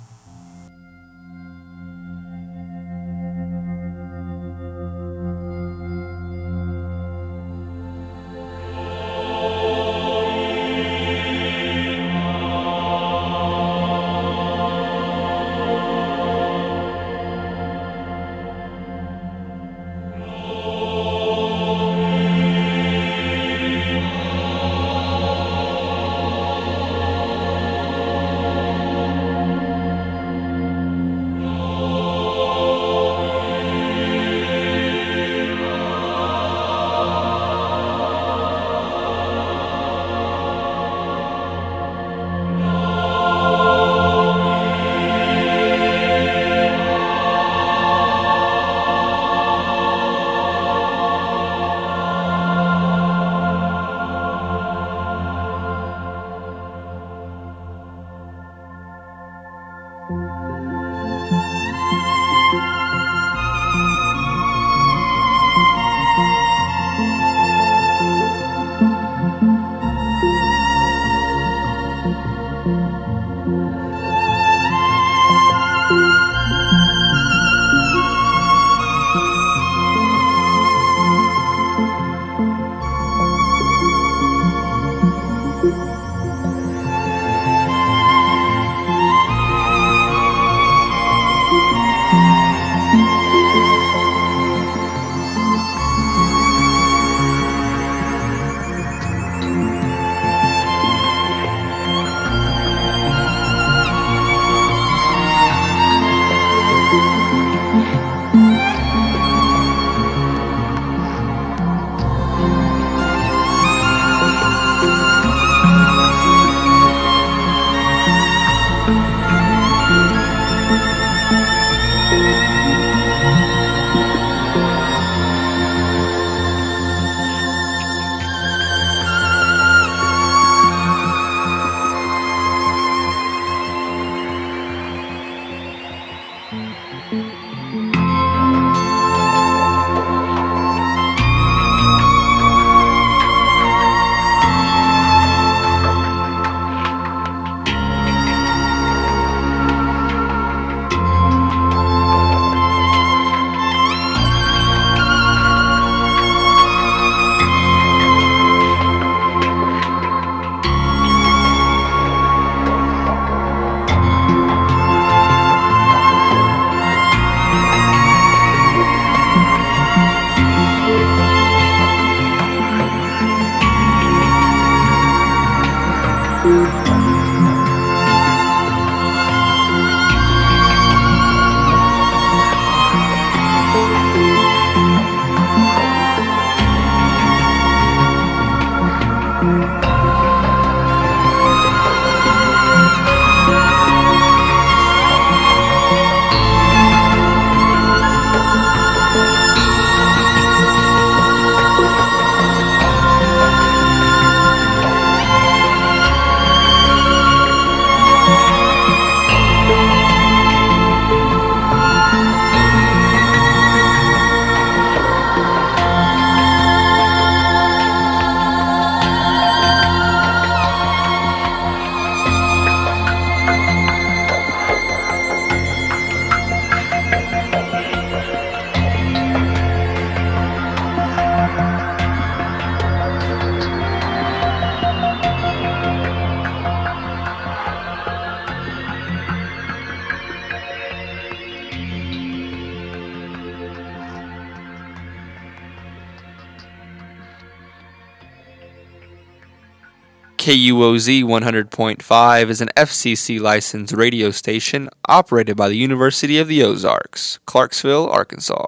[250.83, 257.39] KUOZ 100.5 is an FCC licensed radio station operated by the University of the Ozarks,
[257.45, 258.67] Clarksville, Arkansas.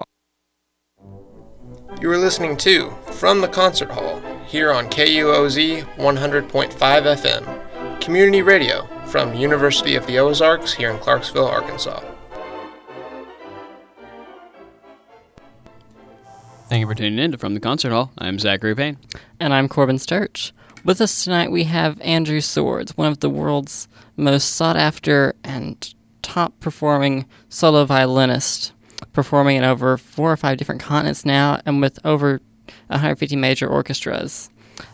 [2.00, 8.86] You are listening to From the Concert Hall here on KUOZ 100.5 FM, community radio
[9.08, 12.15] from University of the Ozarks here in Clarksville, Arkansas.
[16.68, 18.10] Thank you for tuning in to From the Concert Hall.
[18.18, 18.98] I'm Zachary Payne.
[19.38, 20.52] And I'm Corbin Sturch.
[20.84, 23.86] With us tonight, we have Andrew Sords, one of the world's
[24.16, 28.72] most sought after and top performing solo violinists,
[29.12, 32.40] performing in over four or five different continents now and with over
[32.88, 34.50] 150 major orchestras.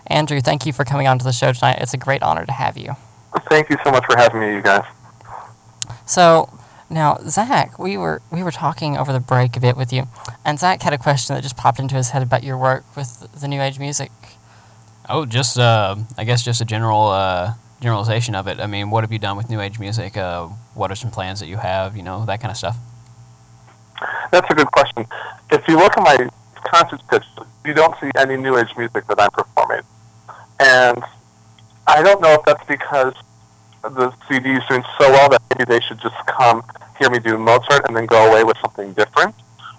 [0.09, 1.79] Andrew, thank you for coming on to the show tonight.
[1.81, 2.95] It's a great honor to have you.
[3.49, 4.85] Thank you so much for having me, you guys.
[6.05, 6.51] So,
[6.93, 10.07] now, Zach, we were we were talking over the break a bit with you,
[10.45, 13.29] and Zach had a question that just popped into his head about your work with
[13.41, 14.11] the New Age music
[15.09, 18.61] Oh, just uh, I guess just a general uh, generalization of it.
[18.61, 20.17] I mean, what have you done with New Age music?
[20.17, 21.97] Uh, what are some plans that you have?
[21.97, 22.77] You know, that kind of stuff.
[24.31, 25.07] That's a good question.
[25.51, 26.29] If you look at my
[26.65, 27.25] concert pitch,
[27.65, 29.83] you don't see any New Age music that I'm performing,
[30.61, 31.03] and
[31.87, 33.15] I don't know if that's because
[33.83, 36.63] the CD is doing so well that maybe they should just come
[36.99, 39.35] hear me do Mozart and then go away with something different,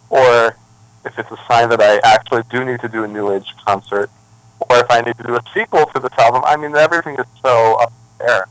[0.10, 0.58] or
[1.06, 4.10] if it's a sign that I actually do need to do a New Age concert
[4.70, 6.44] or if I need to do a sequel to this album.
[6.46, 8.48] I mean, everything is so up there.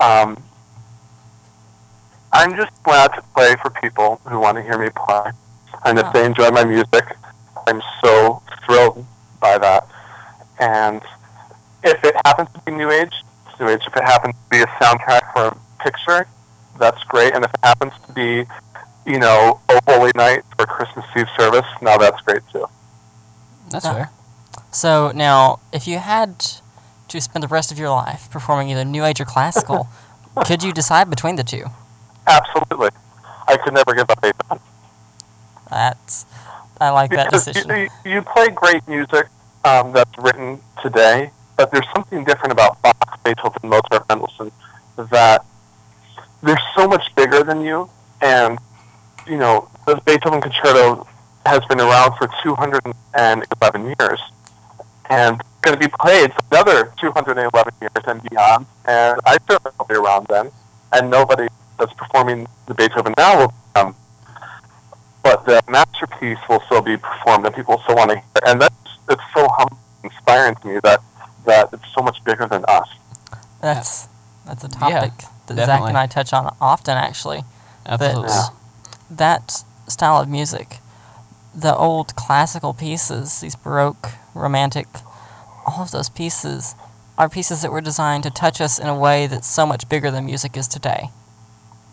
[0.00, 0.42] Um,
[2.32, 5.30] I'm just glad to play for people who want to hear me play.
[5.84, 7.04] And if they enjoy my music,
[7.66, 9.06] I'm so thrilled
[9.40, 9.88] by that.
[10.58, 11.00] And
[11.82, 13.14] if it happens to be New Age,
[13.60, 13.82] New Age.
[13.86, 16.26] If it happens to be a soundtrack for a picture,
[16.78, 17.34] that's great.
[17.34, 18.44] And if it happens to be,
[19.06, 22.66] you know, a holy night for Christmas Eve service, now that's great too.
[23.70, 24.10] That's fair.
[24.72, 26.44] So now, if you had
[27.08, 29.88] to spend the rest of your life performing either New Age or classical,
[30.44, 31.64] could you decide between the two?
[32.26, 32.90] Absolutely.
[33.46, 34.60] I could never give up Beethoven.
[35.68, 36.24] That's,
[36.80, 37.68] I like that decision.
[37.68, 39.26] You, you play great music
[39.64, 44.52] um, that's written today, but there's something different about Bach, Beethoven, Mozart, Mendelssohn
[45.10, 45.44] that
[46.42, 47.88] they're so much bigger than you,
[48.20, 48.58] and
[49.26, 51.06] you know the Beethoven Concerto
[51.46, 54.20] has been around for 211 years
[55.08, 58.66] and going to be played for another 211 years and beyond.
[58.86, 60.50] And I certainly will be around then,
[60.92, 61.48] and nobody
[61.78, 63.94] that's performing the Beethoven now will come.
[65.22, 68.24] But the masterpiece will still be performed, and people still want to hear.
[68.46, 68.74] And that's
[69.10, 71.00] it's so humbling, inspiring to me that
[71.46, 72.88] that it's so much bigger than us.
[73.60, 74.08] That's
[74.46, 77.42] that's a topic Yeah, that Zach and I touch on often, actually.
[77.86, 78.28] Absolutely.
[78.28, 78.52] That
[79.10, 80.78] that style of music,
[81.54, 84.86] the old classical pieces, these baroque, romantic,
[85.66, 86.74] all of those pieces
[87.18, 90.10] are pieces that were designed to touch us in a way that's so much bigger
[90.10, 91.10] than music is today.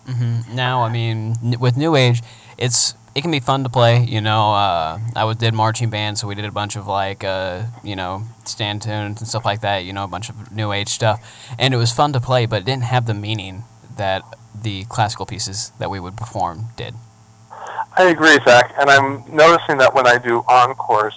[0.05, 2.21] hmm Now, I mean, with New Age,
[2.57, 4.03] it's it can be fun to play.
[4.03, 7.23] You know, uh, I was did marching band, so we did a bunch of like
[7.23, 9.85] uh, you know stand tunes and stuff like that.
[9.85, 11.19] You know, a bunch of New Age stuff,
[11.57, 13.63] and it was fun to play, but it didn't have the meaning
[13.97, 14.21] that
[14.53, 16.93] the classical pieces that we would perform did.
[17.97, 21.15] I agree, Zach, and I'm noticing that when I do encores,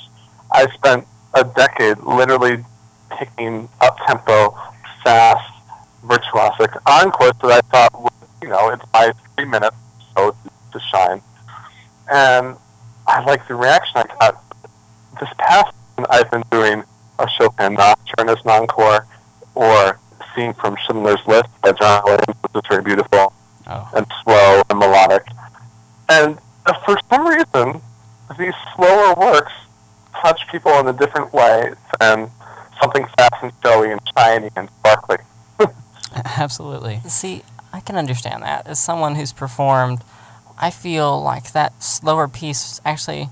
[0.50, 2.64] I spent a decade literally
[3.18, 4.58] picking up tempo,
[5.04, 5.52] fast,
[6.02, 9.76] virtuosic encores that I thought, would, you know, it's my three minutes,
[10.16, 10.34] so
[10.72, 11.20] to shine.
[12.10, 12.56] And
[13.06, 14.44] I like the reaction I got.
[15.20, 15.74] This past
[16.08, 16.82] I've been doing
[17.18, 19.06] a Chopin Nocturne as an encore,
[19.54, 19.98] or
[20.34, 23.32] Scene from Schindler's List by John Williams, which is very beautiful
[23.66, 25.26] Oh, and slow and melodic.
[26.08, 27.80] And uh, for some reason,
[28.38, 29.52] these slower works
[30.20, 32.30] touch people in a different way than
[32.80, 35.18] something fast and showy and shiny and sparkly.
[36.38, 37.00] absolutely.
[37.08, 37.42] See,
[37.72, 38.66] I can understand that.
[38.66, 40.02] As someone who's performed,
[40.60, 43.30] I feel like that slower piece actually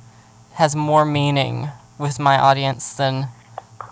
[0.55, 1.69] has more meaning
[1.99, 3.29] with my audience than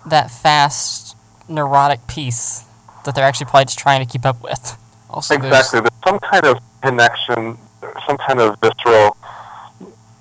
[0.07, 1.15] that fast,
[1.49, 2.65] neurotic piece
[3.05, 4.77] that they're actually probably just trying to keep up with.
[5.11, 5.81] Also, exactly.
[5.81, 7.59] There's some kind of connection,
[8.07, 9.17] some kind of visceral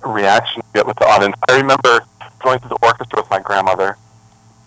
[0.04, 1.34] reaction you get with the audience.
[1.48, 2.00] I remember
[2.42, 3.96] going to the orchestra with my grandmother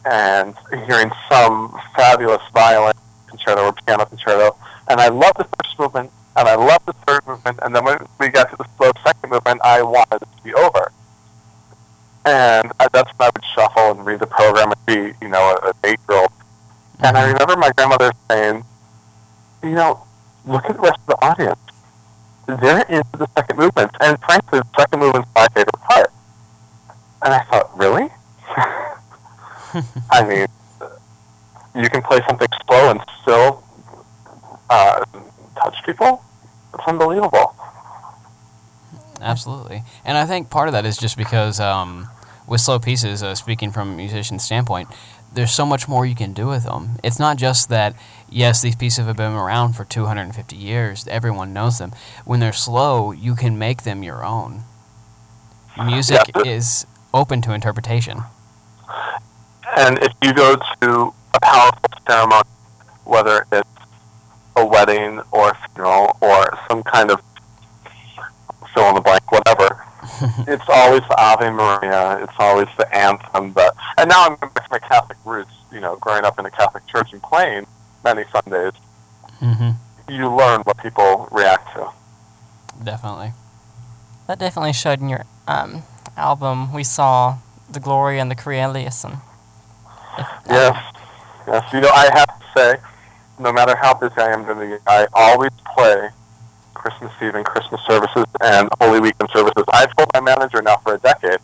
[0.05, 2.93] and hearing some fabulous violin
[3.27, 4.57] concerto or piano concerto,
[4.89, 7.97] and I loved the first movement, and I loved the third movement, and then when
[8.19, 10.91] we got to the slow second movement, I wanted it to be over.
[12.25, 14.27] And I, that's when I would shuffle and read the
[15.19, 16.31] program and be, you know, an eight-year-old.
[17.01, 18.63] And I remember my grandmother saying,
[19.63, 20.03] you know,
[20.45, 21.59] look at the rest of the audience.
[22.47, 26.11] They're into the second movement, and frankly, the second movement's my favorite part.
[27.21, 28.09] And I thought, really?
[30.11, 30.47] I mean,
[31.75, 33.63] you can play something slow and still
[34.69, 35.05] uh,
[35.61, 36.23] touch people.
[36.73, 37.55] It's unbelievable.
[39.21, 42.09] Absolutely, and I think part of that is just because um,
[42.49, 44.89] with slow pieces, uh, speaking from a musician's standpoint,
[45.31, 46.97] there's so much more you can do with them.
[47.03, 47.93] It's not just that
[48.29, 51.07] yes, these pieces have been around for 250 years.
[51.07, 51.91] Everyone knows them.
[52.25, 54.63] When they're slow, you can make them your own.
[55.85, 58.23] Music Yeah, but- is open to interpretation.
[59.77, 62.49] And if you go to a powerful ceremony,
[63.05, 63.69] whether it's
[64.55, 67.21] a wedding or a funeral or some kind of
[68.73, 69.85] fill in the blank, whatever,
[70.47, 72.23] it's always the Ave Maria.
[72.23, 73.51] It's always the anthem.
[73.51, 75.51] But and now I'm back to my Catholic roots.
[75.71, 77.67] You know, growing up in a Catholic church and playing
[78.03, 78.73] many Sundays,
[79.39, 79.71] hmm
[80.09, 81.91] you learn what people react to.
[82.83, 83.33] Definitely.
[84.27, 85.83] That definitely showed in your um,
[86.17, 86.73] album.
[86.73, 87.37] We saw
[87.69, 89.17] the glory and the Creation.
[90.49, 90.75] Yes,
[91.47, 91.73] yes.
[91.73, 92.77] You know, I have to say,
[93.39, 96.09] no matter how busy I am during the year, I always play
[96.73, 99.63] Christmas Eve and Christmas services and Holy Weekend services.
[99.71, 101.39] I've told my manager now for a decade,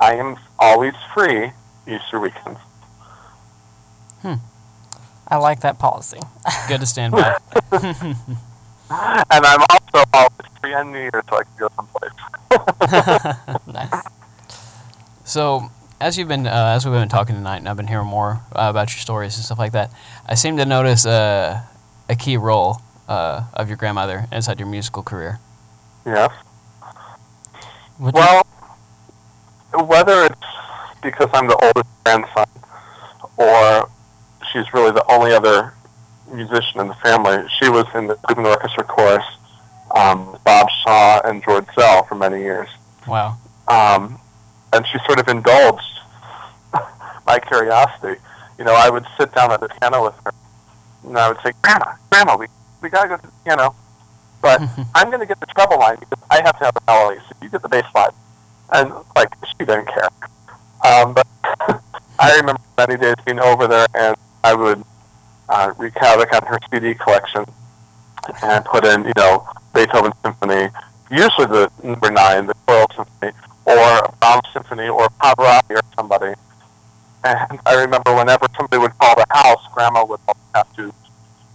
[0.00, 1.50] I am always free
[1.86, 2.60] Easter weekends.
[5.58, 6.20] I that policy.
[6.68, 7.36] Good to stand by.
[8.90, 10.30] And I'm also always
[10.62, 13.66] free on New Year so I can go someplace.
[13.66, 14.02] nice.
[15.24, 15.68] So,
[16.00, 18.68] as you've been, uh, as we've been talking tonight, and I've been hearing more uh,
[18.70, 19.90] about your stories and stuff like that,
[20.26, 21.60] I seem to notice uh,
[22.08, 22.78] a key role
[23.08, 25.38] uh, of your grandmother inside your musical career.
[26.06, 26.30] Yes.
[27.98, 28.42] Would you- Well,
[29.84, 30.40] whether it's
[31.02, 32.46] because I'm the oldest grandson
[33.36, 33.90] or
[34.52, 35.74] she's really the only other
[36.32, 39.24] musician in the family, she was in the Cleveland Orchestra chorus,
[39.94, 42.68] um, Bob Shaw and George Szell for many years.
[43.06, 43.36] Wow.
[43.66, 44.18] Um,
[44.72, 46.00] and she sort of indulged
[47.26, 48.20] my curiosity.
[48.58, 50.32] You know, I would sit down at the piano with her,
[51.04, 52.46] and I would say, Grandma, Grandma, we,
[52.82, 53.74] we got to go to the piano,
[54.42, 54.60] but
[54.94, 57.36] I'm going to get the treble line because I have to have the melody, so
[57.42, 58.10] you get the bass line.
[58.70, 60.08] And, like, she didn't care.
[60.84, 61.26] Um, but
[62.18, 64.82] I remember many days being over there, and I would
[65.48, 67.44] uh, wreak havoc on her CD collection
[68.42, 70.68] and put in, you know, Beethoven Symphony,
[71.10, 73.32] usually the number nine, the Choral Symphony,
[73.64, 76.34] or a Brahms Symphony, or Pavarotti or somebody.
[77.24, 80.20] And I remember whenever somebody would call the house, Grandma would
[80.54, 80.92] have to,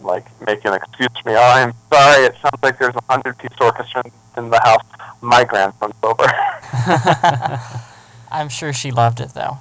[0.01, 1.35] like, make an excuse for me.
[1.35, 4.03] Oh, I'm sorry, it sounds like there's a hundred-piece orchestra
[4.37, 4.83] in the house.
[5.21, 6.25] My grandson's over.
[8.31, 9.59] I'm sure she loved it though.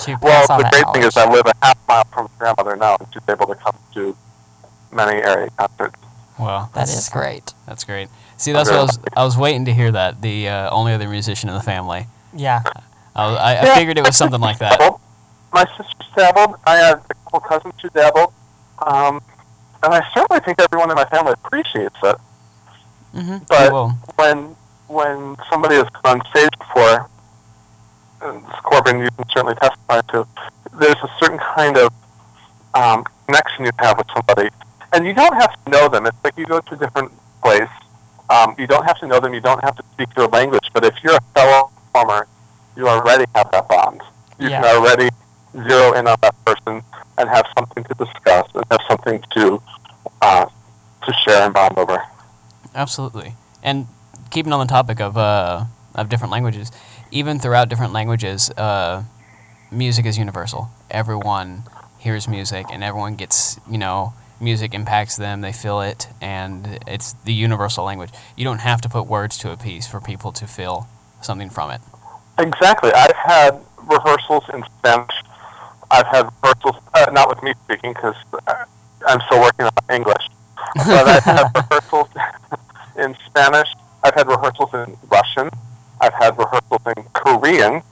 [0.00, 1.16] To Well, on the that great thing is.
[1.16, 4.16] I live a half mile from my grandmother now, and she's able to come to
[4.92, 5.96] many area concerts.
[6.38, 6.68] Wow.
[6.74, 7.54] that is great.
[7.66, 8.08] That's great.
[8.36, 8.98] See, that's what I was.
[9.16, 10.20] I was waiting to hear that.
[10.20, 12.06] The uh, only other musician in the family.
[12.34, 12.62] Yeah.
[13.14, 13.74] I, I, I Yeah.
[13.74, 14.78] figured it was something like that.
[14.78, 15.00] Dabbled.
[15.52, 16.56] My sister's dabbled.
[16.66, 18.32] I have a couple cousins who dabbled.
[18.86, 19.22] Um,
[19.82, 22.16] and I certainly think everyone in my family appreciates it.
[23.14, 23.36] Mm-hmm.
[23.48, 23.72] But
[24.16, 24.54] when
[24.88, 27.08] when somebody has on stage before,
[28.22, 30.26] and Corbin, you can certainly testify to,
[30.78, 31.92] there's a certain kind of
[32.74, 34.48] um, connection you have with somebody.
[34.92, 36.06] And you don't have to know them.
[36.06, 37.12] It's like you go to a different
[37.42, 37.68] place.
[38.30, 39.34] Um, you don't have to know them.
[39.34, 40.68] You don't have to speak their language.
[40.72, 42.26] But if you're a fellow performer,
[42.76, 44.00] you already have that bond.
[44.38, 44.62] You Yeah.
[44.62, 45.08] can already
[45.52, 46.82] zero in on that person
[47.18, 49.62] and have something to discuss and have something to
[50.22, 50.46] uh,
[51.04, 52.02] to share and bond over.
[52.74, 53.34] absolutely.
[53.62, 53.86] And
[54.30, 55.64] keeping on the topic of uh,
[55.96, 56.70] of different languages,
[57.10, 59.02] even throughout different languages, uh,
[59.70, 60.68] music is universal.
[60.90, 61.64] Everyone
[61.98, 65.40] hears music, and everyone gets you know music impacts them.
[65.40, 68.10] They feel it, and it's the universal language.
[68.36, 70.86] You don't have to put words to a piece for people to feel
[71.22, 71.80] something from it.
[72.38, 72.92] Exactly.
[72.92, 75.16] I've had rehearsals in Spanish.
[75.90, 78.16] I've had rehearsals, uh, not with me speaking, because
[79.06, 80.28] I'm still working on English.
[80.74, 82.08] But I've had rehearsals
[82.98, 83.68] in Spanish.
[84.02, 85.48] I've had rehearsals in Russian.
[86.00, 87.82] I've had rehearsals in Korean.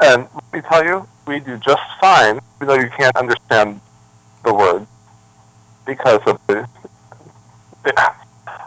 [0.00, 3.80] And let me tell you, we do just fine, even though you can't understand
[4.44, 4.86] the words
[5.86, 6.68] because of the.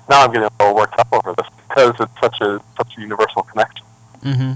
[0.10, 3.02] now I'm getting a little worked up over this because it's such a such a
[3.02, 3.86] universal connection.
[4.24, 4.54] hmm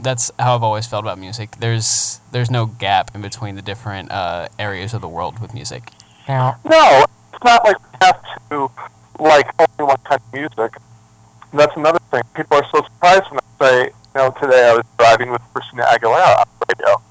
[0.00, 1.56] That's how I've always felt about music.
[1.58, 5.90] There's there's no gap in between the different uh, areas of the world with music.
[6.28, 8.70] Now, No, it's not like we have to
[9.18, 10.76] like only one kind of music.
[11.52, 12.22] That's another thing.
[12.34, 15.84] People are so surprised when I say, you know, today I was driving with Christina
[15.84, 17.02] Aguilera on the radio.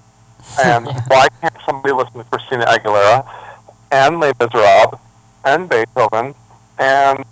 [0.64, 3.26] And why can't somebody listen to Christina Aguilera
[3.92, 5.00] and Les Miserables
[5.46, 6.36] and Beethoven
[6.78, 7.24] and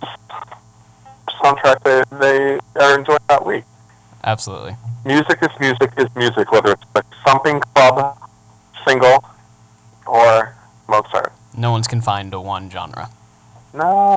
[1.42, 3.64] soundtrack they, they are enjoying that week?
[4.24, 4.76] Absolutely.
[5.04, 8.16] Music is music is music, whether it's the Thumping Club
[8.86, 9.22] single
[10.06, 10.56] or
[10.88, 11.32] Mozart.
[11.56, 13.10] No one's confined to one genre.
[13.74, 14.16] No.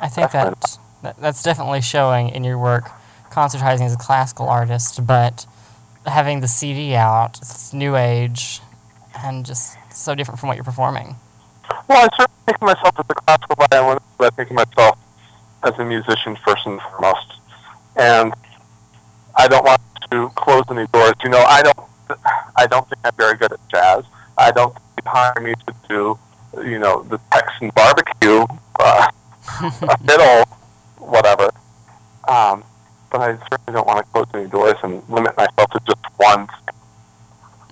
[0.00, 2.90] I think that, that that's definitely showing in your work,
[3.30, 5.46] concertizing as a classical artist, but
[6.06, 8.60] having the CD out, it's new age,
[9.16, 11.16] and just so different from what you're performing.
[11.88, 14.98] Well, I certainly think of myself as a classical violinist, but I think of myself
[15.62, 17.34] as a musician first and foremost.
[17.96, 18.32] And
[19.36, 19.80] I don't want
[20.10, 21.14] to close any doors.
[21.22, 21.78] You know, I don't,
[22.56, 24.04] I don't think I'm very good at jazz.
[24.36, 26.18] I don't think you hire me to do,
[26.62, 28.46] you know, the Texan barbecue,
[28.78, 29.10] uh,
[30.06, 30.44] fiddle,
[31.08, 31.50] whatever.
[32.28, 32.64] Um,
[33.10, 36.46] but I certainly don't want to close any doors and limit myself to just one.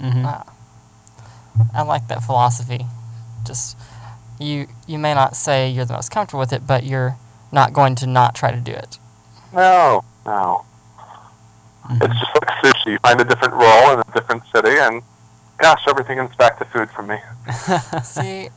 [0.01, 0.25] Mm-hmm.
[0.25, 0.53] Ah.
[1.75, 2.87] I like that philosophy.
[3.45, 3.77] Just
[4.39, 7.17] you you may not say you're the most comfortable with it, but you're
[7.53, 8.99] not going to not try to do it.
[9.53, 10.65] No, no.
[11.89, 12.93] It's just like sushi.
[12.93, 15.03] You find a different role in a different city, and
[15.59, 17.19] gosh, everything comes back to food for me.
[18.03, 18.49] See,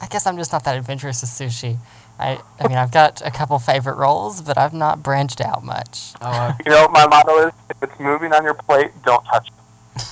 [0.00, 1.78] I guess I'm just not that adventurous with sushi.
[2.20, 6.12] I, I mean, I've got a couple favorite rolls, but I've not branched out much.
[6.20, 9.48] Oh, uh, You know, my motto is: if it's moving on your plate, don't touch
[9.48, 9.54] it.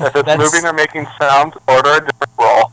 [0.00, 2.72] If it's That's- moving or making sounds, order a different roll.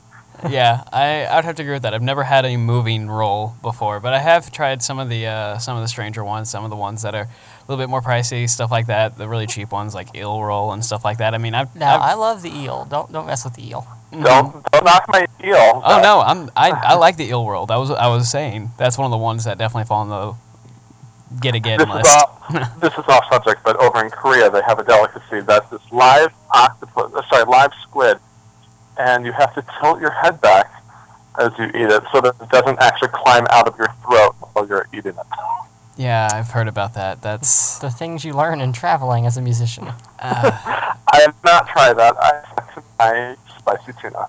[0.50, 1.94] yeah, I I'd have to agree with that.
[1.94, 5.58] I've never had a moving roll before, but I have tried some of the uh,
[5.58, 7.28] some of the stranger ones, some of the ones that are a
[7.68, 9.18] little bit more pricey, stuff like that.
[9.18, 11.34] The really cheap ones like eel roll and stuff like that.
[11.36, 12.86] I mean, I've, Now, I I've love the eel.
[12.90, 13.86] Don't don't mess with the eel.
[14.12, 15.82] Don't don't knock my eel.
[15.86, 17.70] oh no, I'm I, I like the eel world.
[17.70, 20.34] That was I was saying that's one of the ones that definitely fall on the
[21.40, 22.80] get again This is off.
[22.82, 26.34] this is off subject, but over in Korea they have a delicacy that's this live
[26.52, 27.14] octopus.
[27.14, 28.18] uh, Sorry, live squid,
[28.98, 30.72] and you have to tilt your head back
[31.40, 34.68] as you eat it so that it doesn't actually climb out of your throat while
[34.68, 35.26] you're eating it.
[35.98, 37.22] Yeah, I've heard about that.
[37.22, 39.88] That's The things you learn in traveling as a musician.
[39.88, 39.94] uh,
[41.14, 42.16] I have not tried that.
[42.20, 44.28] I have my spicy tuna.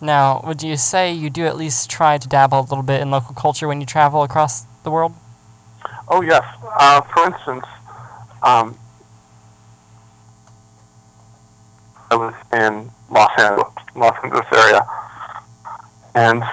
[0.00, 3.10] Now, would you say you do at least try to dabble a little bit in
[3.10, 5.14] local culture when you travel across the world?
[6.08, 6.44] Oh yes.
[6.78, 7.64] Uh, for instance,
[8.42, 8.76] um,
[12.10, 14.86] I was in Los Angeles, Los Angeles area,
[16.14, 16.44] and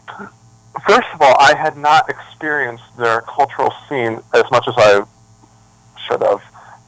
[0.88, 5.04] first of all, I had not experienced their cultural scene as much as I
[6.08, 6.42] should have.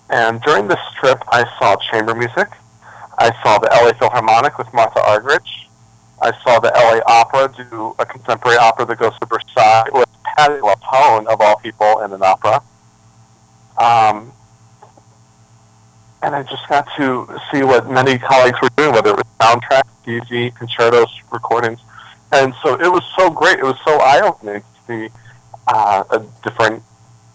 [0.10, 2.50] And during this trip, I saw chamber music.
[3.18, 5.68] I saw the LA Philharmonic with Martha Argerich.
[6.22, 10.56] I saw the LA Opera do a contemporary opera that goes to Versailles with Patti
[10.56, 12.62] LuPone, of all people, in an opera.
[13.78, 14.32] Um,
[16.22, 19.84] and I just got to see what many colleagues were doing, whether it was soundtracks,
[20.06, 21.80] TV, concertos, recordings.
[22.32, 23.60] And so it was so great.
[23.60, 25.14] It was so eye-opening to see
[25.68, 26.82] uh, a different,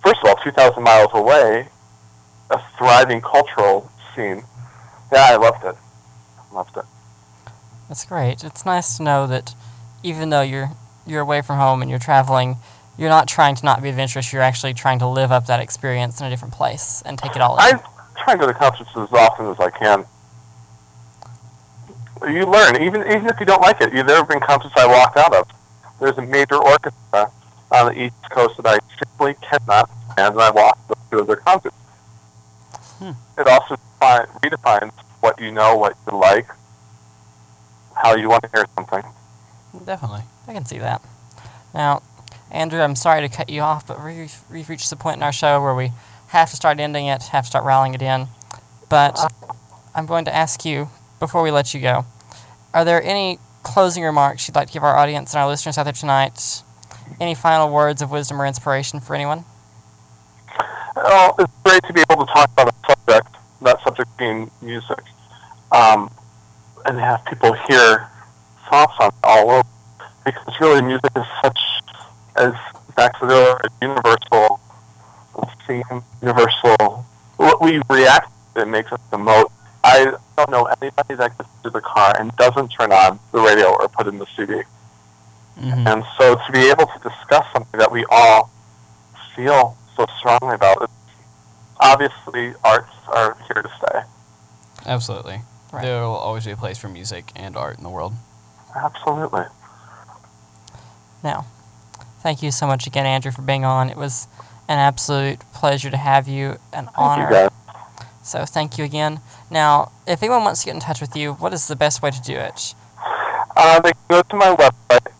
[0.03, 1.69] first of all, 2,000 miles away,
[2.51, 4.43] a thriving cultural scene.
[5.13, 5.77] Yeah, I loved it.
[6.53, 6.85] Loved it.
[7.89, 8.45] That's great.
[8.45, 9.55] It's nice to know that
[10.03, 10.71] even though you're
[11.07, 12.57] you're away from home and you're traveling,
[12.97, 14.33] you're not trying to not be adventurous.
[14.33, 17.43] You're actually trying to live up that experience in a different place and take it
[17.43, 17.61] all in.
[17.61, 17.71] I
[18.23, 20.05] try and go to concerts as often as I can.
[22.23, 23.93] You learn, even even if you don't like it.
[23.93, 25.49] You, there have been concerts I walked out of.
[26.01, 27.31] There's a major orchestra
[27.73, 31.37] on the East Coast that I simply cannot stand, and I walked to of their
[31.37, 31.77] concerts.
[32.99, 33.13] Hmm.
[33.39, 36.47] It also defi- redefines what you know, what you like,
[37.95, 39.03] how you want to hear something.
[39.85, 40.23] definitely.
[40.49, 41.03] I can see that.
[41.75, 42.03] Now,
[42.51, 45.33] Andrew, I'm sorry to cut you off, but we've, we've reached the point in our
[45.33, 45.93] show where we
[46.29, 48.27] have to start ending it, have to start rallying it in.
[48.89, 49.19] But
[49.95, 50.89] I'm going to ask you,
[51.21, 52.07] before we let you go,
[52.75, 55.85] are there any closing remarks you'd like to give our audience and our listeners out
[55.85, 56.63] there tonight?
[57.21, 59.45] Any final words of wisdom or inspiration for anyone?
[60.97, 62.75] Well, it's great to be able to talk about
[63.63, 65.03] that subject being music,
[65.73, 66.11] um,
[66.87, 68.09] and have people hear
[68.69, 69.69] thoughts on it all over.
[70.25, 71.59] Because really, music is such,
[72.37, 72.53] as
[72.97, 74.61] said earlier, a universal
[75.67, 77.05] theme, universal.
[77.37, 79.51] What we react to it makes us emote.
[79.83, 83.69] I don't know anybody that gets to the car and doesn't turn on the radio
[83.69, 84.63] or put in the CD.
[85.59, 88.51] hmm And so to be able to discuss something that we all
[89.35, 90.91] feel so strongly about,
[91.81, 94.01] obviously arts are here to stay.
[94.87, 95.41] Absolutely.
[95.73, 95.83] Right.
[95.83, 98.13] There will always be a place for music and art in the world.
[98.75, 99.45] Absolutely.
[101.23, 101.47] Now,
[102.23, 103.91] thank you so much again, Andrew, for being on.
[103.91, 104.27] It was
[104.69, 107.25] an absolute pleasure to have you, an Thank honor.
[107.25, 107.51] you guys.
[108.23, 109.21] So thank you again.
[109.51, 112.11] Now, if anyone wants to get in touch with you, what is the best way
[112.11, 112.75] to do it?
[113.57, 115.13] Uh, they can go to my website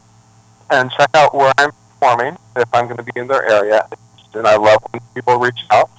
[0.71, 3.89] and check out where I'm performing if I'm going to be in their area.
[4.35, 5.91] And I love when people reach out.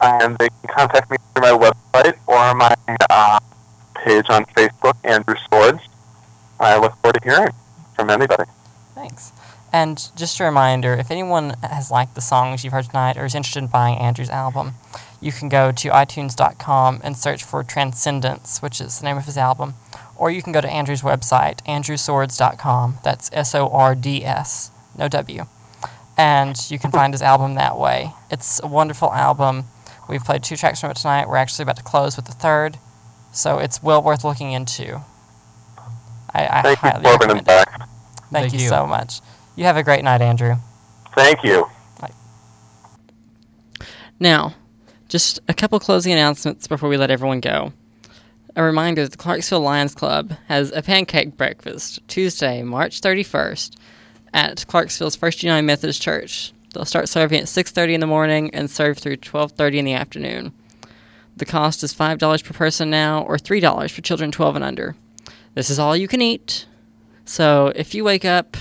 [0.00, 2.74] And they can contact me through my website or my
[3.10, 3.40] uh,
[3.96, 5.80] page on Facebook, Andrew Sords.
[6.60, 7.52] I look forward to hearing
[7.94, 8.44] from anybody.
[8.94, 9.32] Thanks.
[9.72, 13.34] And just a reminder if anyone has liked the songs you've heard tonight or is
[13.34, 14.74] interested in buying Andrew's album,
[15.20, 19.36] you can go to iTunes.com and search for Transcendence, which is the name of his
[19.36, 19.74] album.
[20.16, 22.98] Or you can go to Andrew's website, andrewsords.com.
[23.04, 25.46] That's S O R D S, no W.
[26.16, 28.12] And you can find his album that way.
[28.30, 29.64] It's a wonderful album.
[30.08, 31.28] We've played two tracks from it tonight.
[31.28, 32.78] We're actually about to close with the third.
[33.32, 35.00] So it's well worth looking into.
[36.34, 37.68] I, I Thank you, highly Corbin and recommend it.
[37.68, 38.68] Thank, Thank you you.
[38.68, 39.20] so much.
[39.56, 40.56] You have a great night, Andrew.
[41.14, 41.68] Thank you.
[44.20, 44.54] Now,
[45.08, 47.72] just a couple closing announcements before we let everyone go.
[48.56, 53.76] A reminder that the Clarksville Lions Club has a pancake breakfast Tuesday, March 31st
[54.34, 56.52] at Clarksville's First United Methodist Church.
[56.72, 60.52] They'll start serving at 6:30 in the morning and serve through 12:30 in the afternoon.
[61.36, 64.96] The cost is $5 per person now or $3 for children 12 and under.
[65.54, 66.66] This is all you can eat.
[67.24, 68.56] So, if you wake up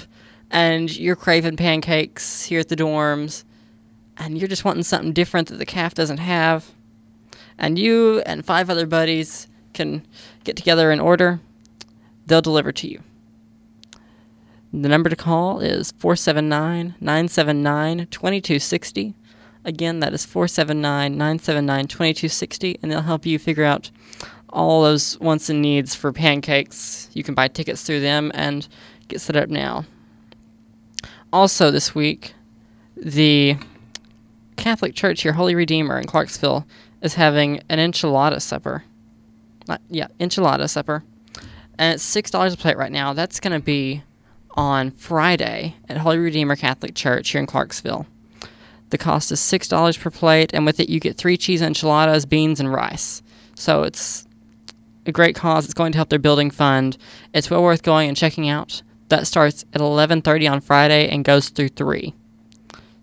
[0.52, 3.44] and you're craving pancakes here at the dorms,
[4.18, 6.72] and you're just wanting something different that the calf doesn't have,
[7.58, 10.06] and you and five other buddies can
[10.44, 11.40] get together and order,
[12.26, 13.02] they'll deliver to you.
[14.74, 19.14] The number to call is 479 979 2260.
[19.64, 23.90] Again, that is 479 979 2260, and they'll help you figure out
[24.50, 27.10] all those wants and needs for pancakes.
[27.14, 28.68] You can buy tickets through them and
[29.08, 29.86] get set up now.
[31.32, 32.34] Also, this week,
[32.96, 33.58] the
[34.56, 36.66] Catholic Church here, Holy Redeemer in Clarksville,
[37.02, 38.84] is having an enchilada supper.
[39.70, 41.04] Uh, yeah, enchilada supper.
[41.78, 43.14] And it's $6 a plate right now.
[43.14, 44.04] That's going to be
[44.58, 48.08] on Friday at Holy Redeemer Catholic Church here in Clarksville.
[48.90, 52.60] The cost is $6 per plate, and with it, you get three cheese enchiladas, beans,
[52.60, 53.22] and rice.
[53.56, 54.26] So it's
[55.06, 55.66] a great cause.
[55.66, 56.98] It's going to help their building fund.
[57.34, 58.82] It's well worth going and checking out.
[59.10, 62.14] That starts at 11:30 on Friday and goes through 3.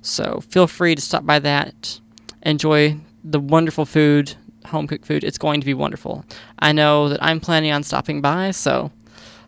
[0.02, 2.00] So feel free to stop by that.
[2.42, 4.34] Enjoy the wonderful food,
[4.66, 5.24] home cooked food.
[5.24, 6.24] It's going to be wonderful.
[6.58, 8.90] I know that I'm planning on stopping by, so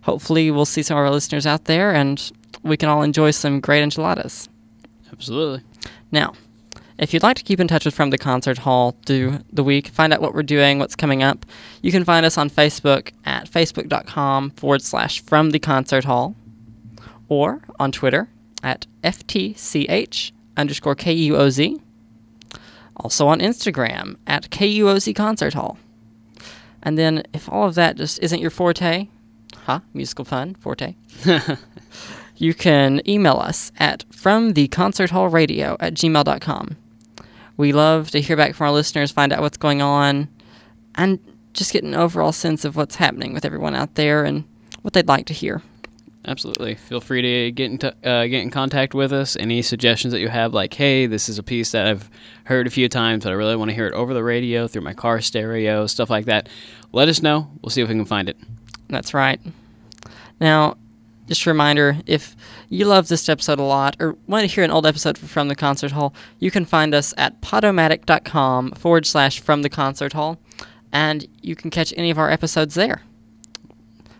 [0.06, 2.30] hopefully we'll see some of our listeners out there and
[2.62, 4.48] we can all enjoy some great enchiladas.
[5.12, 5.62] Absolutely.
[6.12, 6.34] Now,
[6.96, 9.88] if you'd like to keep in touch with From the Concert Hall through the week,
[9.88, 11.44] find out what we're doing, what's coming up,
[11.82, 16.36] you can find us on Facebook at facebook.com forward slash From the Concert Hall
[17.28, 18.28] or on Twitter
[18.62, 21.80] at FTCH underscore KUOZ.
[22.98, 25.76] Also on Instagram at KUOZ Concert Hall.
[26.80, 29.08] And then if all of that just isn't your forte,
[29.66, 29.80] huh?
[29.92, 30.94] Musical fun, forte.
[32.36, 36.76] you can email us at from the concert hall radio at gmail.com.
[37.56, 40.28] We love to hear back from our listeners, find out what's going on,
[40.94, 41.18] and
[41.52, 44.44] just get an overall sense of what's happening with everyone out there and
[44.82, 45.62] what they'd like to hear.
[46.28, 46.74] Absolutely.
[46.74, 49.36] Feel free to get in t- uh, get in contact with us.
[49.36, 52.10] Any suggestions that you have, like, hey, this is a piece that I've
[52.44, 54.82] heard a few times, but I really want to hear it over the radio, through
[54.82, 56.48] my car stereo, stuff like that.
[56.92, 57.50] Let us know.
[57.62, 58.36] We'll see if we can find it.
[58.88, 59.40] That's right.
[60.40, 60.76] Now,
[61.26, 62.36] just a reminder if
[62.68, 65.56] you love this episode a lot or want to hear an old episode from the
[65.56, 70.38] concert hall, you can find us at podomatic.com forward slash from the concert hall,
[70.92, 73.02] and you can catch any of our episodes there.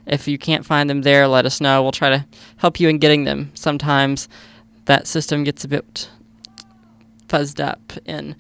[0.07, 1.83] If you can't find them there, let us know.
[1.83, 2.25] We'll try to
[2.57, 3.51] help you in getting them.
[3.55, 4.29] Sometimes
[4.85, 6.09] that system gets a bit
[7.29, 8.37] fuzzed up in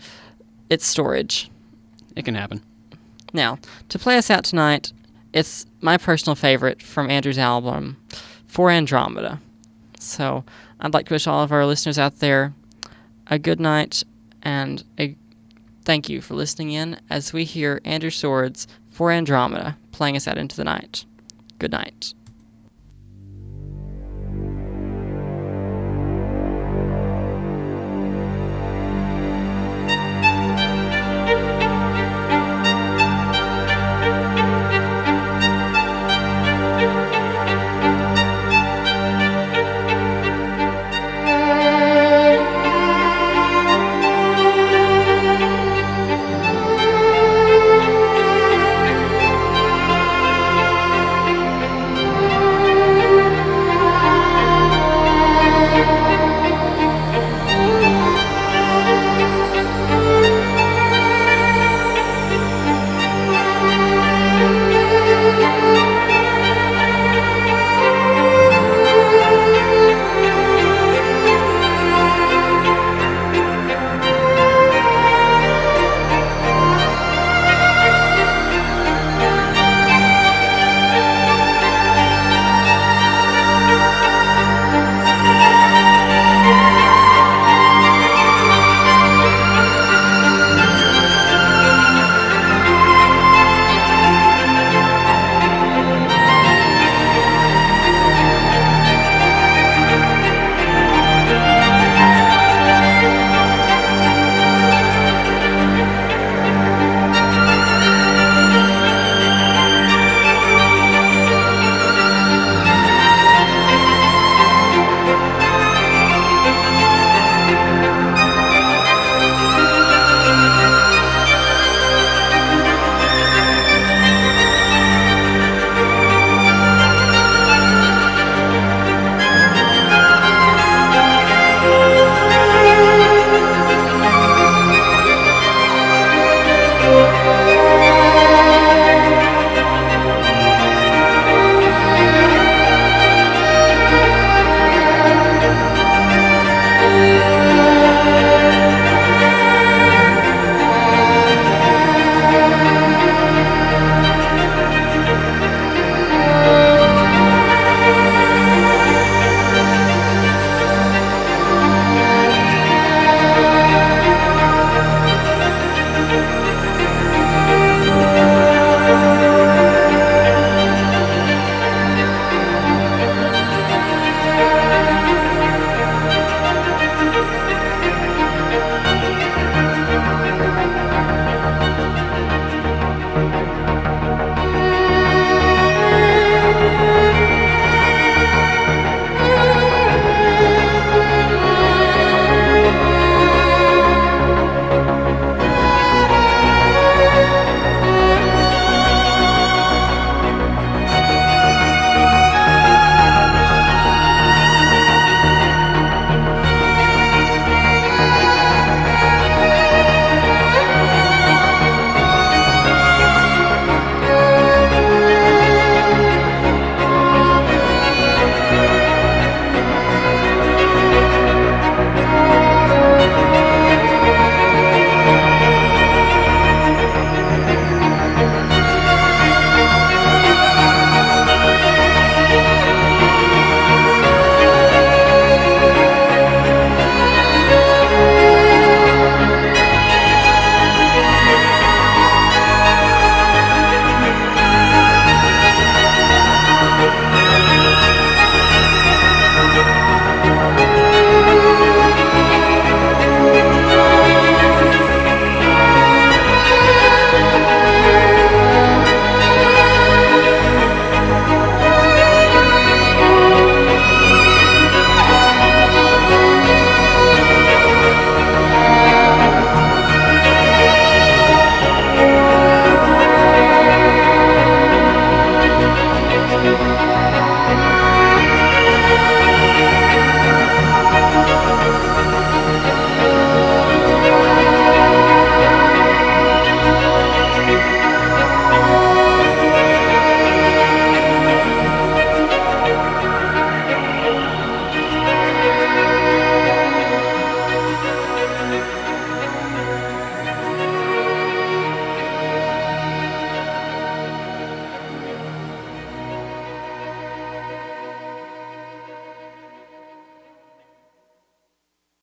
[0.70, 1.50] its storage.
[2.14, 2.62] It can happen.
[3.32, 3.58] Now,
[3.88, 4.92] to play us out tonight,
[5.36, 7.98] it's my personal favorite from Andrew's album,
[8.46, 9.38] For Andromeda.
[10.00, 10.44] So
[10.80, 12.54] I'd like to wish all of our listeners out there
[13.26, 14.02] a good night
[14.42, 15.14] and a
[15.84, 20.38] thank you for listening in as we hear Andrew Sords For Andromeda playing us out
[20.38, 21.04] into the night.
[21.58, 22.14] Good night.